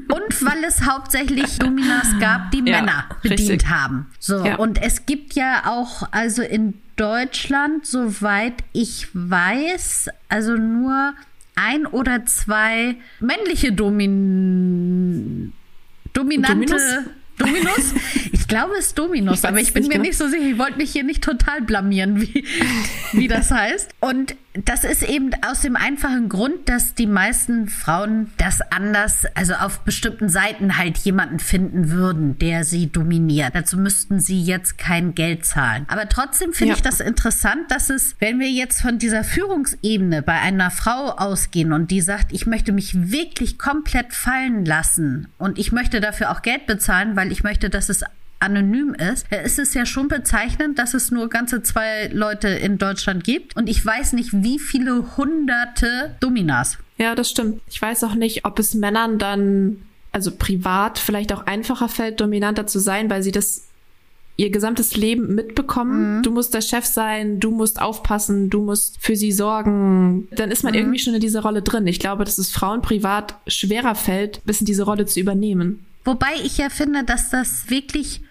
[0.09, 3.71] Und weil es hauptsächlich Dominas gab, die ja, Männer bedient richtig.
[3.71, 4.07] haben.
[4.19, 4.57] So, ja.
[4.57, 11.15] und es gibt ja auch, also in Deutschland, soweit ich weiß, also nur
[11.57, 15.53] ein oder zwei männliche Domin
[16.13, 16.83] dominante Dominus?
[17.37, 17.95] Dominus?
[18.33, 20.03] Ich glaube, es ist Dominus, ich aber ich bin mir genau.
[20.03, 20.47] nicht so sicher.
[20.47, 22.45] Ich wollte mich hier nicht total blamieren, wie,
[23.13, 23.91] wie das heißt.
[24.01, 29.55] Und das ist eben aus dem einfachen Grund, dass die meisten Frauen das anders, also
[29.55, 33.51] auf bestimmten Seiten halt jemanden finden würden, der sie dominiert.
[33.55, 35.87] Dazu müssten sie jetzt kein Geld zahlen.
[35.89, 36.77] Aber trotzdem finde ja.
[36.77, 41.73] ich das interessant, dass es, wenn wir jetzt von dieser Führungsebene bei einer Frau ausgehen
[41.73, 46.43] und die sagt, ich möchte mich wirklich komplett fallen lassen und ich möchte dafür auch
[46.43, 48.05] Geld bezahlen, weil ich möchte, dass es
[48.45, 53.25] anonym ist, ist es ja schon bezeichnend, dass es nur ganze zwei Leute in Deutschland
[53.25, 53.57] gibt.
[53.57, 56.79] Und ich weiß nicht, wie viele hunderte Dominas.
[56.99, 57.61] Ja, das stimmt.
[57.69, 62.67] Ich weiß auch nicht, ob es Männern dann, also privat, vielleicht auch einfacher fällt, dominanter
[62.67, 63.65] zu sein, weil sie das
[64.37, 66.19] ihr gesamtes Leben mitbekommen.
[66.19, 66.23] Mhm.
[66.23, 70.29] Du musst der Chef sein, du musst aufpassen, du musst für sie sorgen.
[70.33, 70.81] Dann ist man mhm.
[70.81, 71.87] irgendwie schon in dieser Rolle drin.
[71.87, 75.85] Ich glaube, dass es Frauen privat schwerer fällt, bis in diese Rolle zu übernehmen.
[76.05, 78.23] Wobei ich ja finde, dass das wirklich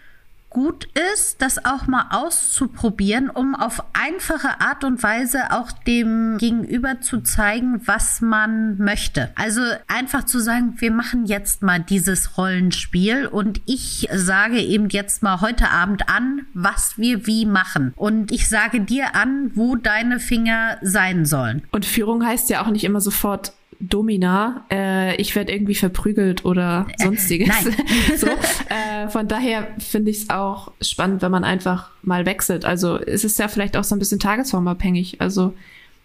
[0.54, 7.02] gut ist, das auch mal auszuprobieren, um auf einfache Art und Weise auch dem Gegenüber
[7.02, 9.32] zu zeigen, was man möchte.
[9.36, 15.24] Also einfach zu sagen, wir machen jetzt mal dieses Rollenspiel und ich sage eben jetzt
[15.24, 17.94] mal heute Abend an, was wir wie machen.
[17.96, 21.64] Und ich sage dir an, wo deine Finger sein sollen.
[21.72, 23.54] Und Führung heißt ja auch nicht immer sofort
[23.90, 27.50] Domina, äh, ich werde irgendwie verprügelt oder äh, sonstiges.
[27.66, 32.64] Äh, so, äh, von daher finde ich es auch spannend, wenn man einfach mal wechselt.
[32.64, 35.20] Also es ist ja vielleicht auch so ein bisschen tagesformabhängig.
[35.20, 35.54] Also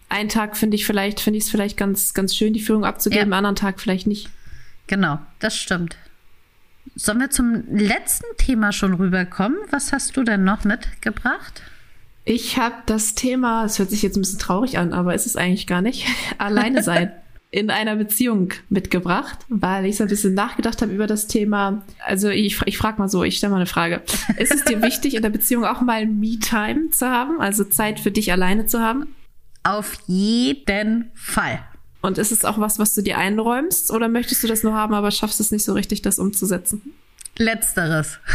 [0.09, 3.31] einen Tag finde ich vielleicht, finde ich es vielleicht ganz, ganz schön, die Führung abzugeben,
[3.31, 3.37] ja.
[3.37, 4.29] anderen Tag vielleicht nicht.
[4.87, 5.95] Genau, das stimmt.
[6.95, 9.57] Sollen wir zum letzten Thema schon rüberkommen?
[9.69, 11.61] Was hast du denn noch mitgebracht?
[12.25, 15.37] Ich habe das Thema, es hört sich jetzt ein bisschen traurig an, aber ist es
[15.37, 17.13] eigentlich gar nicht, alleine sein
[17.51, 21.83] in einer Beziehung mitgebracht, weil ich so ein bisschen nachgedacht habe über das Thema.
[22.05, 24.03] Also ich, ich frage mal so, ich stelle mal eine Frage.
[24.37, 28.11] Ist es dir wichtig, in der Beziehung auch mal Me-Time zu haben, also Zeit für
[28.11, 29.15] dich alleine zu haben?
[29.63, 31.59] Auf jeden Fall.
[32.01, 34.93] Und ist es auch was, was du dir einräumst oder möchtest du das nur haben,
[34.93, 36.93] aber schaffst es nicht so richtig, das umzusetzen?
[37.39, 38.19] Letzteres.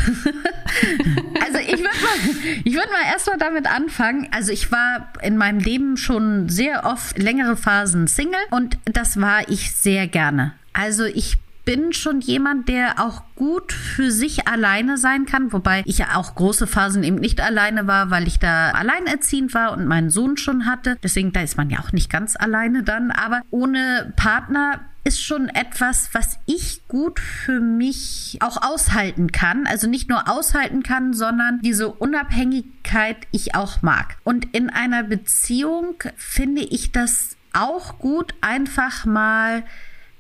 [1.44, 4.28] also ich würde mal, ich würde mal erstmal damit anfangen.
[4.32, 9.48] Also ich war in meinem Leben schon sehr oft längere Phasen Single und das war
[9.48, 10.54] ich sehr gerne.
[10.72, 15.98] Also ich bin schon jemand, der auch gut für sich alleine sein kann, wobei ich
[15.98, 20.10] ja auch große Phasen eben nicht alleine war, weil ich da alleinerziehend war und meinen
[20.10, 20.96] Sohn schon hatte.
[21.02, 23.10] Deswegen, da ist man ja auch nicht ganz alleine dann.
[23.10, 29.66] Aber ohne Partner ist schon etwas, was ich gut für mich auch aushalten kann.
[29.66, 34.16] Also nicht nur aushalten kann, sondern diese Unabhängigkeit ich auch mag.
[34.24, 39.64] Und in einer Beziehung finde ich das auch gut, einfach mal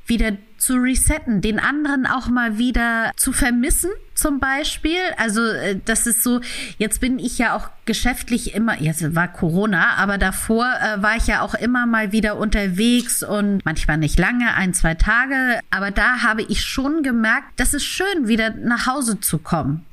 [0.06, 4.98] wieder zu resetten, den anderen auch mal wieder zu vermissen, zum Beispiel.
[5.18, 6.40] Also äh, das ist so,
[6.78, 11.26] jetzt bin ich ja auch geschäftlich immer, jetzt war Corona, aber davor äh, war ich
[11.26, 15.60] ja auch immer mal wieder unterwegs und manchmal nicht lange, ein, zwei Tage.
[15.70, 19.84] Aber da habe ich schon gemerkt, das ist schön, wieder nach Hause zu kommen.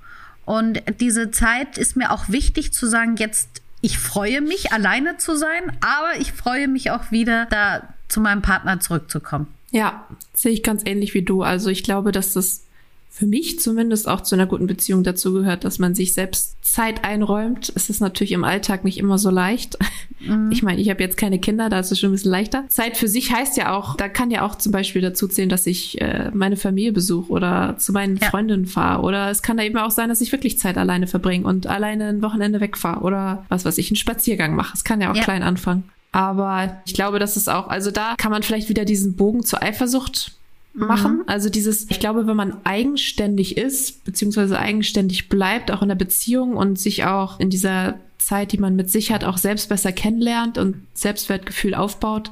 [0.45, 5.35] Und diese Zeit ist mir auch wichtig zu sagen, jetzt ich freue mich, alleine zu
[5.35, 9.47] sein, aber ich freue mich auch wieder, da zu meinem Partner zurückzukommen.
[9.71, 11.43] Ja, sehe ich ganz ähnlich wie du.
[11.43, 12.65] Also ich glaube, dass das
[13.13, 17.03] für mich zumindest auch zu einer guten Beziehung dazu gehört, dass man sich selbst Zeit
[17.03, 17.71] einräumt.
[17.75, 19.77] Es ist natürlich im Alltag nicht immer so leicht.
[20.21, 20.49] Mhm.
[20.51, 22.65] Ich meine, ich habe jetzt keine Kinder, da ist es schon ein bisschen leichter.
[22.69, 25.67] Zeit für sich heißt ja auch, da kann ja auch zum Beispiel dazu zählen, dass
[25.67, 28.29] ich äh, meine Familie besuche oder zu meinen ja.
[28.29, 29.01] Freundinnen fahre.
[29.01, 32.07] Oder es kann da eben auch sein, dass ich wirklich Zeit alleine verbringe und alleine
[32.07, 34.73] ein Wochenende wegfahre oder was weiß ich, einen Spaziergang mache.
[34.75, 35.23] Es kann ja auch ja.
[35.23, 35.83] klein anfangen.
[36.11, 39.63] Aber ich glaube, das ist auch, also da kann man vielleicht wieder diesen Bogen zur
[39.63, 40.33] Eifersucht
[40.73, 41.17] machen.
[41.17, 41.23] Mhm.
[41.27, 46.55] Also dieses, ich glaube, wenn man eigenständig ist, beziehungsweise eigenständig bleibt, auch in der Beziehung
[46.55, 50.57] und sich auch in dieser Zeit, die man mit sich hat, auch selbst besser kennenlernt
[50.57, 52.31] und Selbstwertgefühl aufbaut,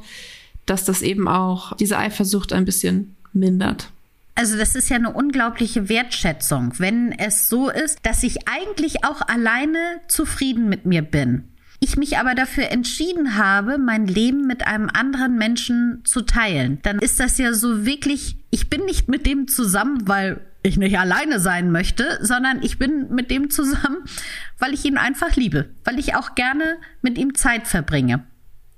[0.65, 3.89] dass das eben auch diese Eifersucht ein bisschen mindert.
[4.35, 9.21] Also das ist ja eine unglaubliche Wertschätzung, wenn es so ist, dass ich eigentlich auch
[9.21, 11.48] alleine zufrieden mit mir bin
[11.79, 16.99] ich mich aber dafür entschieden habe, mein Leben mit einem anderen Menschen zu teilen, dann
[16.99, 21.39] ist das ja so wirklich, ich bin nicht mit dem zusammen, weil ich nicht alleine
[21.39, 23.97] sein möchte, sondern ich bin mit dem zusammen,
[24.57, 28.25] weil ich ihn einfach liebe, weil ich auch gerne mit ihm Zeit verbringe.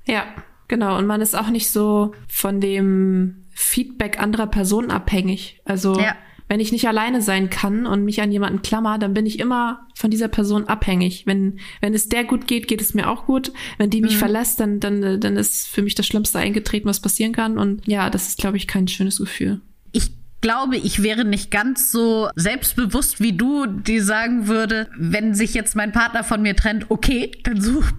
[0.05, 0.25] Ja,
[0.67, 0.97] genau.
[0.97, 5.59] Und man ist auch nicht so von dem Feedback anderer Personen abhängig.
[5.65, 6.15] Also ja
[6.51, 9.87] wenn ich nicht alleine sein kann und mich an jemanden klammer, dann bin ich immer
[9.95, 11.25] von dieser Person abhängig.
[11.25, 13.53] Wenn, wenn es der gut geht, geht es mir auch gut.
[13.77, 14.19] Wenn die mich mhm.
[14.19, 17.57] verlässt, dann, dann, dann ist für mich das Schlimmste eingetreten, was passieren kann.
[17.57, 19.61] Und ja, das ist, glaube ich, kein schönes Gefühl.
[19.93, 20.11] Ich
[20.41, 25.77] glaube, ich wäre nicht ganz so selbstbewusst wie du, die sagen würde, wenn sich jetzt
[25.77, 27.93] mein Partner von mir trennt, okay, dann such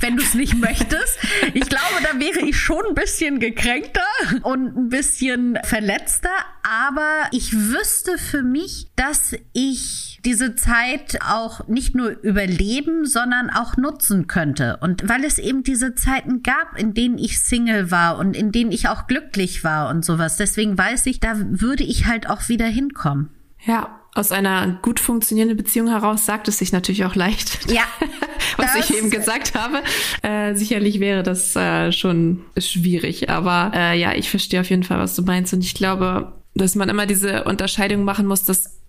[0.00, 1.18] wenn du es nicht möchtest.
[1.54, 4.00] Ich glaube, da wäre ich schon ein bisschen gekränkter
[4.42, 6.30] und ein bisschen verletzter,
[6.62, 13.76] aber ich wüsste für mich, dass ich diese Zeit auch nicht nur überleben, sondern auch
[13.76, 14.78] nutzen könnte.
[14.80, 18.72] Und weil es eben diese Zeiten gab, in denen ich Single war und in denen
[18.72, 20.36] ich auch glücklich war und sowas.
[20.36, 23.30] Deswegen weiß ich, da würde ich halt auch wieder hinkommen.
[23.64, 27.70] Ja, aus einer gut funktionierenden Beziehung heraus sagt es sich natürlich auch leicht.
[27.70, 27.84] Ja.
[28.56, 29.82] Was ich eben gesagt habe.
[30.22, 33.30] Äh, sicherlich wäre das äh, schon schwierig.
[33.30, 35.54] Aber äh, ja, ich verstehe auf jeden Fall, was du meinst.
[35.54, 38.80] Und ich glaube, dass man immer diese Unterscheidung machen muss, dass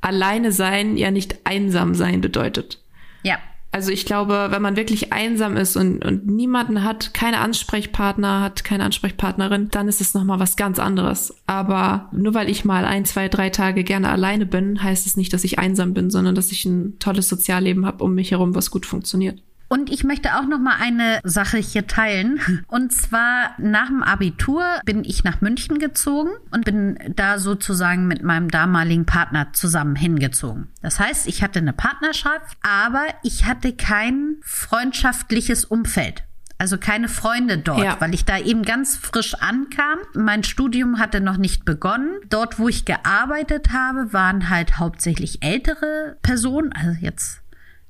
[0.00, 2.82] alleine sein ja nicht einsam sein bedeutet.
[3.22, 3.38] Ja.
[3.72, 8.64] Also ich glaube, wenn man wirklich einsam ist und, und niemanden hat, keine Ansprechpartner hat,
[8.64, 11.36] keine Ansprechpartnerin, dann ist es nochmal was ganz anderes.
[11.46, 15.32] Aber nur weil ich mal ein, zwei, drei Tage gerne alleine bin, heißt es nicht,
[15.32, 18.72] dass ich einsam bin, sondern dass ich ein tolles Sozialleben habe um mich herum, was
[18.72, 19.40] gut funktioniert.
[19.72, 22.40] Und ich möchte auch noch mal eine Sache hier teilen.
[22.66, 28.24] Und zwar nach dem Abitur bin ich nach München gezogen und bin da sozusagen mit
[28.24, 30.66] meinem damaligen Partner zusammen hingezogen.
[30.82, 36.24] Das heißt, ich hatte eine Partnerschaft, aber ich hatte kein freundschaftliches Umfeld.
[36.58, 37.96] Also keine Freunde dort, ja.
[38.00, 39.98] weil ich da eben ganz frisch ankam.
[40.14, 42.18] Mein Studium hatte noch nicht begonnen.
[42.28, 47.39] Dort, wo ich gearbeitet habe, waren halt hauptsächlich ältere Personen, also jetzt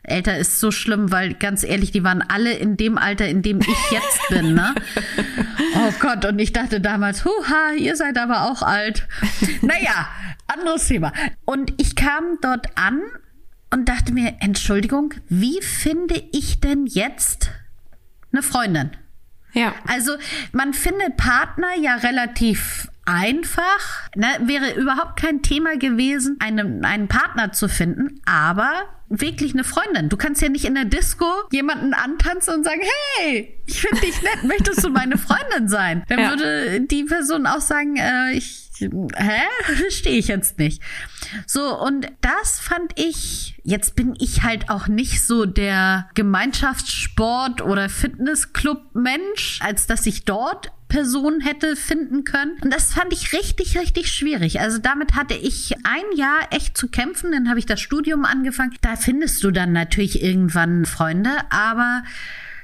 [0.03, 3.61] Älter ist so schlimm, weil ganz ehrlich, die waren alle in dem Alter, in dem
[3.61, 4.75] ich jetzt bin, ne?
[5.77, 9.07] Oh Gott, und ich dachte damals, huha, ihr seid aber auch alt.
[9.63, 10.09] Naja,
[10.49, 11.13] anderes Thema.
[11.45, 13.01] Und ich kam dort an
[13.71, 17.51] und dachte mir, Entschuldigung, wie finde ich denn jetzt
[18.33, 18.91] eine Freundin?
[19.53, 19.75] Ja.
[19.87, 20.17] Also
[20.53, 24.09] man findet Partner ja relativ einfach.
[24.15, 24.27] Ne?
[24.41, 28.73] Wäre überhaupt kein Thema gewesen, einen, einen Partner zu finden, aber
[29.09, 30.09] wirklich eine Freundin.
[30.09, 32.81] Du kannst ja nicht in der Disco jemanden antanzen und sagen,
[33.17, 36.05] hey, ich finde dich nett, möchtest du meine Freundin sein?
[36.09, 36.31] Dann ja.
[36.31, 39.41] würde die Person auch sagen, äh, ich, hä?
[39.75, 40.83] Verstehe ich jetzt nicht.
[41.47, 47.89] So, und das fand ich, jetzt bin ich halt auch nicht so der Gemeinschaftssport- oder
[47.89, 52.59] Fitnessclub-Mensch, als dass ich dort Person hätte finden können.
[52.63, 54.61] Und das fand ich richtig, richtig schwierig.
[54.61, 57.33] Also damit hatte ich ein Jahr echt zu kämpfen.
[57.33, 58.77] Dann habe ich das Studium angefangen.
[58.83, 62.03] Da findest du dann natürlich irgendwann Freunde, aber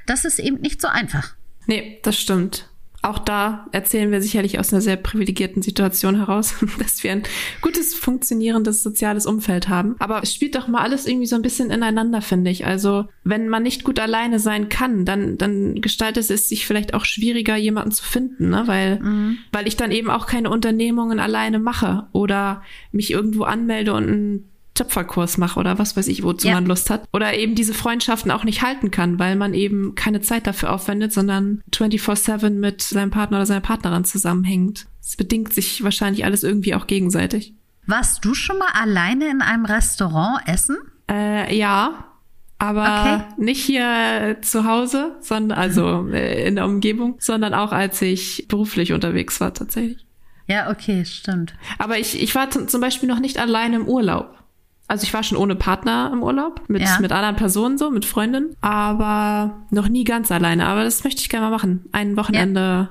[0.05, 1.35] das ist eben nicht so einfach.
[1.65, 2.69] Nee, das stimmt.
[3.03, 7.23] Auch da erzählen wir sicherlich aus einer sehr privilegierten Situation heraus, dass wir ein
[7.61, 9.95] gutes, funktionierendes soziales Umfeld haben.
[9.99, 12.65] Aber es spielt doch mal alles irgendwie so ein bisschen ineinander, finde ich.
[12.65, 17.05] Also, wenn man nicht gut alleine sein kann, dann, dann gestaltet es sich vielleicht auch
[17.05, 18.63] schwieriger, jemanden zu finden, ne?
[18.65, 19.37] weil, mhm.
[19.51, 24.49] weil ich dann eben auch keine Unternehmungen alleine mache oder mich irgendwo anmelde und ein
[24.77, 26.53] Töpferkurs mache oder was weiß ich, wozu ja.
[26.53, 27.07] man Lust hat.
[27.13, 31.11] Oder eben diese Freundschaften auch nicht halten kann, weil man eben keine Zeit dafür aufwendet,
[31.13, 34.87] sondern 24-7 mit seinem Partner oder seiner Partnerin zusammenhängt.
[35.01, 37.53] Es bedingt sich wahrscheinlich alles irgendwie auch gegenseitig.
[37.85, 40.77] Warst du schon mal alleine in einem Restaurant essen?
[41.09, 42.07] Äh, ja,
[42.59, 43.43] aber okay.
[43.43, 46.13] nicht hier zu Hause, sondern also mhm.
[46.13, 50.05] in der Umgebung, sondern auch als ich beruflich unterwegs war tatsächlich.
[50.47, 51.53] Ja, okay, stimmt.
[51.77, 54.37] Aber ich, ich war zum Beispiel noch nicht alleine im Urlaub.
[54.87, 56.99] Also ich war schon ohne Partner im Urlaub, mit, ja.
[57.01, 60.65] mit anderen Personen so, mit Freundinnen, aber noch nie ganz alleine.
[60.65, 61.85] Aber das möchte ich gerne mal machen.
[61.91, 62.59] Ein Wochenende.
[62.59, 62.89] Ja.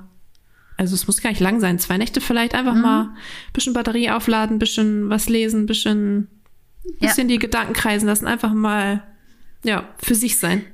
[0.77, 2.83] Also es muss gar nicht lang sein, zwei Nächte vielleicht einfach mhm.
[2.83, 3.09] mal
[3.55, 6.29] bisschen Batterie aufladen, bisschen was lesen, bisschen,
[7.01, 7.35] bisschen ja.
[7.35, 9.03] die Gedanken kreisen lassen, einfach mal
[9.65, 10.65] ja für sich sein.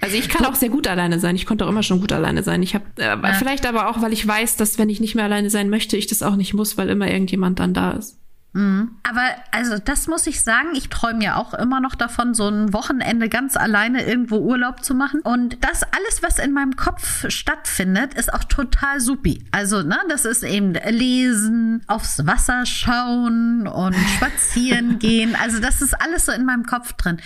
[0.00, 1.34] Also ich kann auch sehr gut alleine sein.
[1.34, 2.62] Ich konnte auch immer schon gut alleine sein.
[2.62, 3.32] Ich habe äh, ja.
[3.32, 6.06] vielleicht aber auch, weil ich weiß, dass wenn ich nicht mehr alleine sein möchte, ich
[6.06, 8.16] das auch nicht muss, weil immer irgendjemand dann da ist.
[8.54, 8.96] Mhm.
[9.02, 12.72] Aber also das muss ich sagen, ich träume ja auch immer noch davon, so ein
[12.72, 15.20] Wochenende ganz alleine irgendwo Urlaub zu machen.
[15.20, 19.44] Und das alles, was in meinem Kopf stattfindet, ist auch total supi.
[19.50, 25.36] Also, ne, das ist eben lesen, aufs Wasser schauen und spazieren gehen.
[25.36, 27.20] Also, das ist alles so in meinem Kopf drin.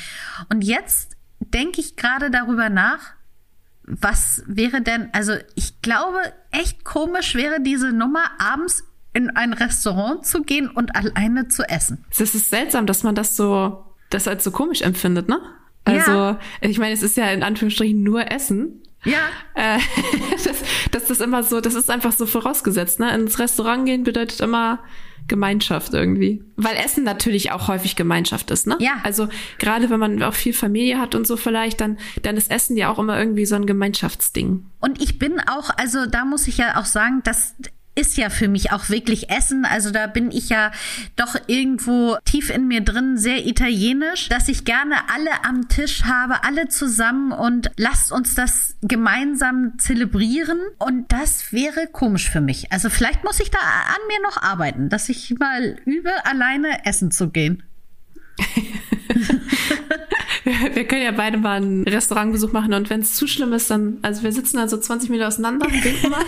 [0.49, 3.15] Und jetzt denke ich gerade darüber nach,
[3.85, 6.19] was wäre denn, also ich glaube,
[6.51, 12.05] echt komisch wäre diese Nummer abends in ein Restaurant zu gehen und alleine zu essen.
[12.11, 15.41] Es ist seltsam, dass man das so, das als so komisch empfindet, ne?
[15.85, 16.41] Also, ja.
[16.61, 18.83] ich meine, es ist ja in Anführungsstrichen nur Essen.
[19.05, 19.19] Ja.
[19.55, 19.79] Äh,
[20.45, 23.15] das, das ist immer so, das ist einfach so vorausgesetzt, ne?
[23.15, 24.79] Ins Restaurant gehen bedeutet immer
[25.29, 26.43] Gemeinschaft irgendwie.
[26.57, 28.77] Weil Essen natürlich auch häufig Gemeinschaft ist, ne?
[28.81, 28.95] Ja.
[29.03, 32.77] Also gerade wenn man auch viel Familie hat und so vielleicht, dann, dann ist Essen
[32.77, 34.67] ja auch immer irgendwie so ein Gemeinschaftsding.
[34.81, 37.55] Und ich bin auch, also da muss ich ja auch sagen, dass
[37.95, 39.65] ist ja für mich auch wirklich Essen.
[39.65, 40.73] Also da bin ich ja
[41.17, 46.45] doch irgendwo tief in mir drin sehr italienisch, dass ich gerne alle am Tisch habe,
[46.45, 50.61] alle zusammen und lasst uns das gemeinsam zelebrieren.
[50.79, 52.73] Und das wäre komisch für mich.
[52.73, 57.11] Also vielleicht muss ich da an mir noch arbeiten, dass ich mal übe, alleine essen
[57.11, 57.63] zu gehen.
[60.75, 63.99] wir können ja beide mal einen Restaurantbesuch machen und wenn es zu schlimm ist, dann,
[64.03, 66.25] also wir sitzen dann so 20 Meter auseinander und denken mal.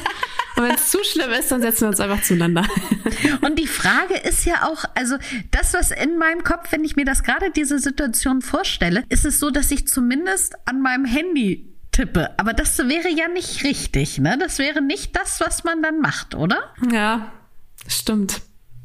[0.57, 2.65] Und wenn es zu schlimm ist, dann setzen wir uns einfach zueinander.
[3.41, 5.17] Und die Frage ist ja auch, also
[5.51, 9.41] das, was in meinem Kopf, wenn ich mir das gerade diese Situation vorstelle, ist es
[9.41, 12.39] so, dass ich zumindest an meinem Handy tippe.
[12.39, 14.39] Aber das wäre ja nicht richtig, ne?
[14.39, 16.73] Das wäre nicht das, was man dann macht, oder?
[16.93, 17.33] Ja,
[17.89, 18.41] stimmt.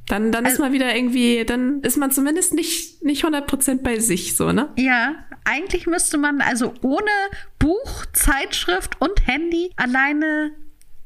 [0.10, 4.00] Dann, dann also, ist man wieder irgendwie, dann ist man zumindest nicht, nicht 100% bei
[4.00, 4.70] sich, so, ne?
[4.76, 5.14] Ja,
[5.46, 7.12] eigentlich müsste man also ohne
[7.60, 10.52] Buch, Zeitschrift und Handy alleine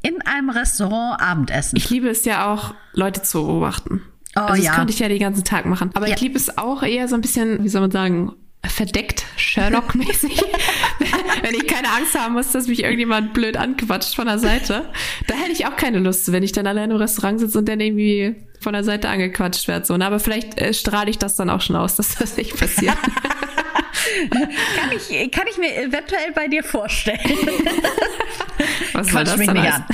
[0.01, 1.75] in einem Restaurant Abendessen.
[1.75, 4.01] Ich liebe es ja auch, Leute zu beobachten.
[4.37, 4.75] Oh, also das ja.
[4.75, 5.91] könnte ich ja den ganzen Tag machen.
[5.93, 6.15] Aber ja.
[6.15, 8.33] ich liebe es auch eher so ein bisschen, wie soll man sagen,
[8.67, 10.41] verdeckt, Sherlock-mäßig.
[11.41, 14.89] wenn ich keine Angst haben muss, dass mich irgendjemand blöd anquatscht von der Seite.
[15.27, 17.79] Da hätte ich auch keine Lust, wenn ich dann allein im Restaurant sitze und dann
[17.79, 19.85] irgendwie von der Seite angequatscht werde.
[19.85, 19.93] So.
[19.93, 22.97] Aber vielleicht äh, strahle ich das dann auch schon aus, dass das nicht passiert.
[24.31, 27.19] kann, ich, kann ich mir eventuell bei dir vorstellen.
[28.93, 29.85] Was soll das mich nicht an.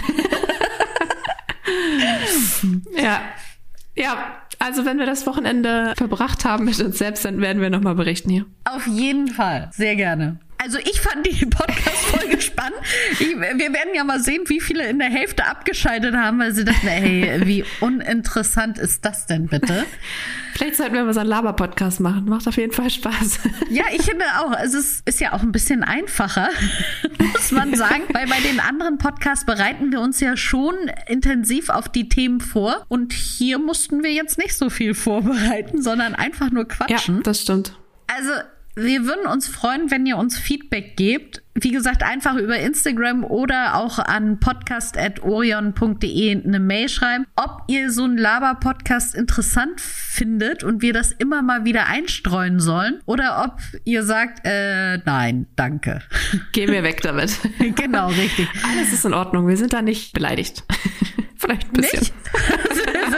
[2.95, 3.21] ja.
[3.95, 7.95] Ja, also wenn wir das Wochenende verbracht haben mit uns selbst, dann werden wir nochmal
[7.95, 8.45] berichten hier.
[8.65, 9.69] Auf jeden Fall.
[9.71, 10.39] Sehr gerne.
[10.61, 12.77] Also ich fand die Podcast-Folge spannend.
[13.13, 16.65] Ich, wir werden ja mal sehen, wie viele in der Hälfte abgeschaltet haben, weil sie
[16.65, 19.85] dachten, hey, wie uninteressant ist das denn bitte?
[20.53, 22.25] Vielleicht sollten wir mal so einen Laber-Podcast machen.
[22.25, 23.39] Macht auf jeden Fall Spaß.
[23.69, 24.53] Ja, ich finde auch.
[24.61, 26.49] Es ist ja auch ein bisschen einfacher,
[27.17, 30.75] muss man sagen, weil bei den anderen Podcasts bereiten wir uns ja schon
[31.07, 32.85] intensiv auf die Themen vor.
[32.89, 37.17] Und hier mussten wir jetzt nicht so viel vorbereiten, sondern einfach nur quatschen.
[37.17, 37.77] Ja, das stimmt.
[38.07, 38.33] Also
[38.81, 41.41] wir würden uns freuen, wenn ihr uns Feedback gebt.
[41.55, 48.05] Wie gesagt, einfach über Instagram oder auch an podcast.orion.de eine Mail schreiben, ob ihr so
[48.05, 54.03] einen Laber-Podcast interessant findet und wir das immer mal wieder einstreuen sollen oder ob ihr
[54.03, 56.01] sagt, äh, nein, danke.
[56.53, 57.37] Gehen wir weg damit.
[57.75, 58.47] genau, richtig.
[58.69, 59.47] Alles ist in Ordnung.
[59.47, 60.63] Wir sind da nicht beleidigt.
[61.35, 61.99] Vielleicht ein bisschen.
[61.99, 62.13] Nicht?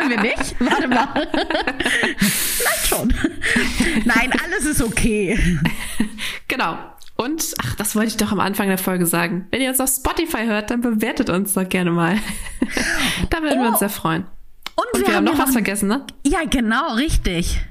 [0.01, 0.55] Sind wir nicht?
[0.59, 1.27] Warte mal.
[2.17, 3.13] Vielleicht schon.
[4.05, 5.39] Nein, alles ist okay.
[6.47, 6.77] Genau.
[7.15, 9.47] Und, ach, das wollte ich doch am Anfang der Folge sagen.
[9.51, 12.17] Wenn ihr uns auf Spotify hört, dann bewertet uns doch gerne mal.
[13.29, 13.63] da würden oh.
[13.63, 13.79] wir uns oh.
[13.79, 14.25] sehr freuen.
[14.75, 16.05] Und, Und wir, wir, haben noch was vergessen, ne?
[16.25, 17.61] Ja, genau, richtig.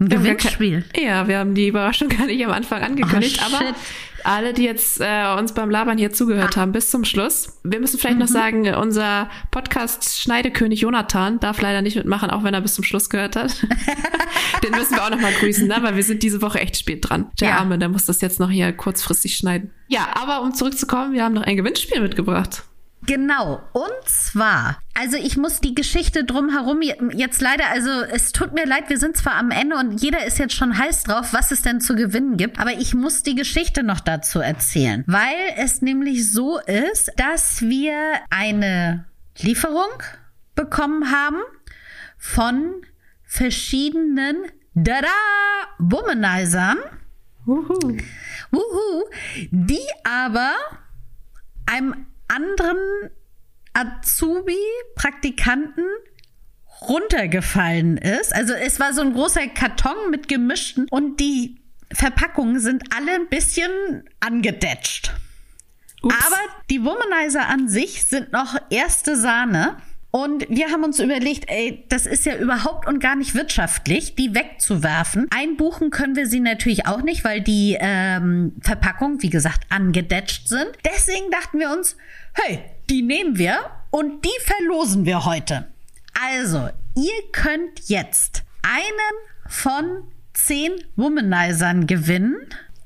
[0.00, 0.84] Ein Gewinnspiel.
[0.96, 3.74] Ja, wir haben die Überraschung gar nicht am Anfang angekündigt, oh, aber
[4.24, 6.62] alle, die jetzt äh, uns beim Labern hier zugehört ah.
[6.62, 7.60] haben, bis zum Schluss.
[7.64, 8.22] Wir müssen vielleicht mhm.
[8.22, 13.10] noch sagen, unser Podcast-Schneidekönig Jonathan darf leider nicht mitmachen, auch wenn er bis zum Schluss
[13.10, 13.54] gehört hat.
[14.64, 15.76] Den müssen wir auch noch mal grüßen, ne?
[15.82, 17.30] weil wir sind diese Woche echt spät dran.
[17.40, 17.58] Der ja.
[17.58, 19.70] Arme, der muss das jetzt noch hier kurzfristig schneiden.
[19.88, 22.64] Ja, aber um zurückzukommen, wir haben noch ein Gewinnspiel mitgebracht.
[23.06, 23.62] Genau.
[23.72, 28.88] Und zwar, also ich muss die Geschichte drumherum jetzt leider, also es tut mir leid,
[28.88, 31.80] wir sind zwar am Ende und jeder ist jetzt schon heiß drauf, was es denn
[31.80, 36.58] zu gewinnen gibt, aber ich muss die Geschichte noch dazu erzählen, weil es nämlich so
[36.58, 37.96] ist, dass wir
[38.28, 39.06] eine
[39.38, 40.02] Lieferung
[40.54, 41.40] bekommen haben
[42.18, 42.82] von
[43.24, 44.36] verschiedenen
[44.74, 45.08] Dada
[45.78, 46.78] Womanizern.
[47.46, 47.96] Wuhu.
[48.50, 49.04] Wuhu,
[49.50, 50.52] die aber
[51.66, 52.78] einem anderen
[53.72, 54.56] Azubi,
[54.94, 55.84] Praktikanten
[56.82, 58.34] runtergefallen ist.
[58.34, 61.60] Also es war so ein großer Karton mit gemischten und die
[61.92, 63.70] Verpackungen sind alle ein bisschen
[64.20, 65.12] angedetscht.
[66.02, 66.14] Ups.
[66.26, 66.38] Aber
[66.70, 69.76] die Womanizer an sich sind noch erste Sahne.
[70.10, 74.34] Und wir haben uns überlegt, ey, das ist ja überhaupt und gar nicht wirtschaftlich, die
[74.34, 75.28] wegzuwerfen.
[75.30, 80.70] Einbuchen können wir sie natürlich auch nicht, weil die ähm, Verpackungen, wie gesagt, angedetscht sind.
[80.84, 81.96] Deswegen dachten wir uns,
[82.32, 83.58] hey, die nehmen wir
[83.90, 85.68] und die verlosen wir heute.
[86.20, 92.36] Also, ihr könnt jetzt einen von zehn Womanizern gewinnen.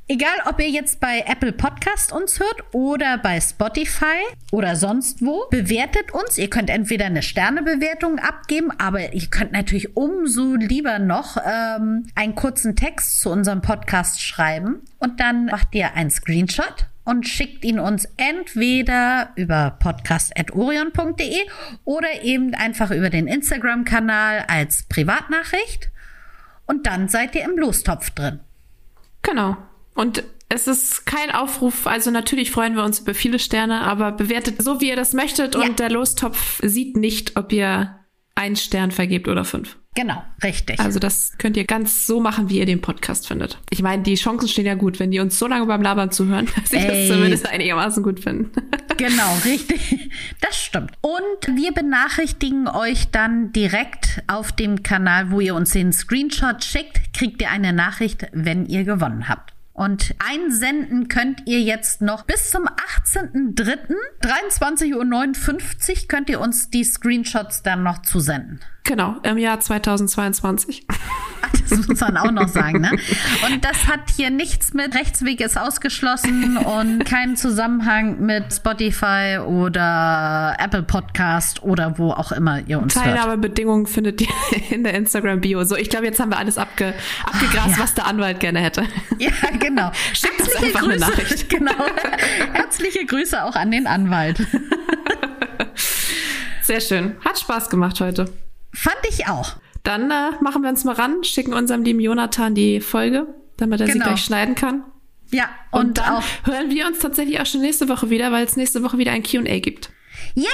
[0.06, 4.20] Egal, ob ihr jetzt bei Apple Podcast uns hört oder bei Spotify
[4.52, 6.36] oder sonst wo, bewertet uns.
[6.36, 12.34] Ihr könnt entweder eine Sternebewertung abgeben, aber ihr könnt natürlich umso lieber noch ähm, einen
[12.34, 17.78] kurzen Text zu unserem Podcast schreiben und dann macht ihr einen Screenshot und schickt ihn
[17.78, 21.46] uns entweder über podcast.orion.de
[21.86, 25.88] oder eben einfach über den Instagram-Kanal als Privatnachricht.
[26.66, 28.40] Und dann seid ihr im Lostopf drin.
[29.22, 29.56] Genau.
[29.94, 34.62] Und es ist kein Aufruf, also natürlich freuen wir uns über viele Sterne, aber bewertet
[34.62, 35.62] so, wie ihr das möchtet ja.
[35.62, 37.98] und der Lostopf sieht nicht, ob ihr
[38.34, 39.76] einen Stern vergebt oder fünf.
[39.96, 40.80] Genau, richtig.
[40.80, 43.58] Also das könnt ihr ganz so machen, wie ihr den Podcast findet.
[43.70, 46.48] Ich meine, die Chancen stehen ja gut, wenn die uns so lange beim Labern zuhören,
[46.56, 48.50] dass sie das zumindest einigermaßen gut finden.
[48.96, 50.10] genau, richtig.
[50.40, 50.90] Das stimmt.
[51.00, 57.14] Und wir benachrichtigen euch dann direkt auf dem Kanal, wo ihr uns den Screenshot schickt,
[57.14, 59.53] kriegt ihr eine Nachricht, wenn ihr gewonnen habt.
[59.74, 62.68] Und einsenden könnt ihr jetzt noch bis zum
[63.04, 63.92] 18.03.
[64.22, 68.60] 23.59 Uhr könnt ihr uns die Screenshots dann noch zusenden.
[68.84, 70.86] Genau, im Jahr 2022.
[71.68, 72.90] Das muss man auch noch sagen, ne?
[73.46, 80.56] Und das hat hier nichts mit Rechtsweg ist ausgeschlossen und keinen Zusammenhang mit Spotify oder
[80.58, 84.28] Apple Podcast oder wo auch immer ihr uns Teilnahmebedingungen findet ihr
[84.70, 85.64] in der Instagram-Bio.
[85.64, 87.82] So, ich glaube, jetzt haben wir alles abge abgegrast, ja.
[87.82, 88.84] was der Anwalt gerne hätte.
[89.18, 89.90] Ja, genau.
[90.12, 91.48] Schickt uns einfach Grüße, eine Nachricht.
[91.54, 91.72] Genau.
[92.52, 94.44] Herzliche Grüße auch an den Anwalt.
[96.62, 97.16] Sehr schön.
[97.24, 98.32] Hat Spaß gemacht heute.
[98.72, 99.56] Fand ich auch.
[99.84, 103.26] Dann äh, machen wir uns mal ran, schicken unserem lieben Jonathan die Folge,
[103.58, 103.98] damit er genau.
[103.98, 104.82] sie gleich schneiden kann.
[105.30, 108.44] Ja, und, und dann auch hören wir uns tatsächlich auch schon nächste Woche wieder, weil
[108.44, 109.90] es nächste Woche wieder ein QA gibt.
[110.36, 110.46] Yeah,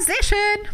[0.00, 0.70] sehr schön.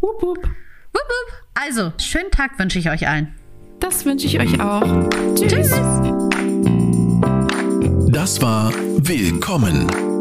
[0.00, 0.38] Wupp, wupp.
[0.38, 0.46] Wupp,
[0.94, 1.32] wupp.
[1.54, 3.34] Also, schönen Tag wünsche ich euch allen.
[3.80, 5.08] Das wünsche ich euch auch.
[5.34, 5.52] Tschüss.
[5.52, 5.70] Tschüss.
[8.12, 9.88] Das war Willkommen,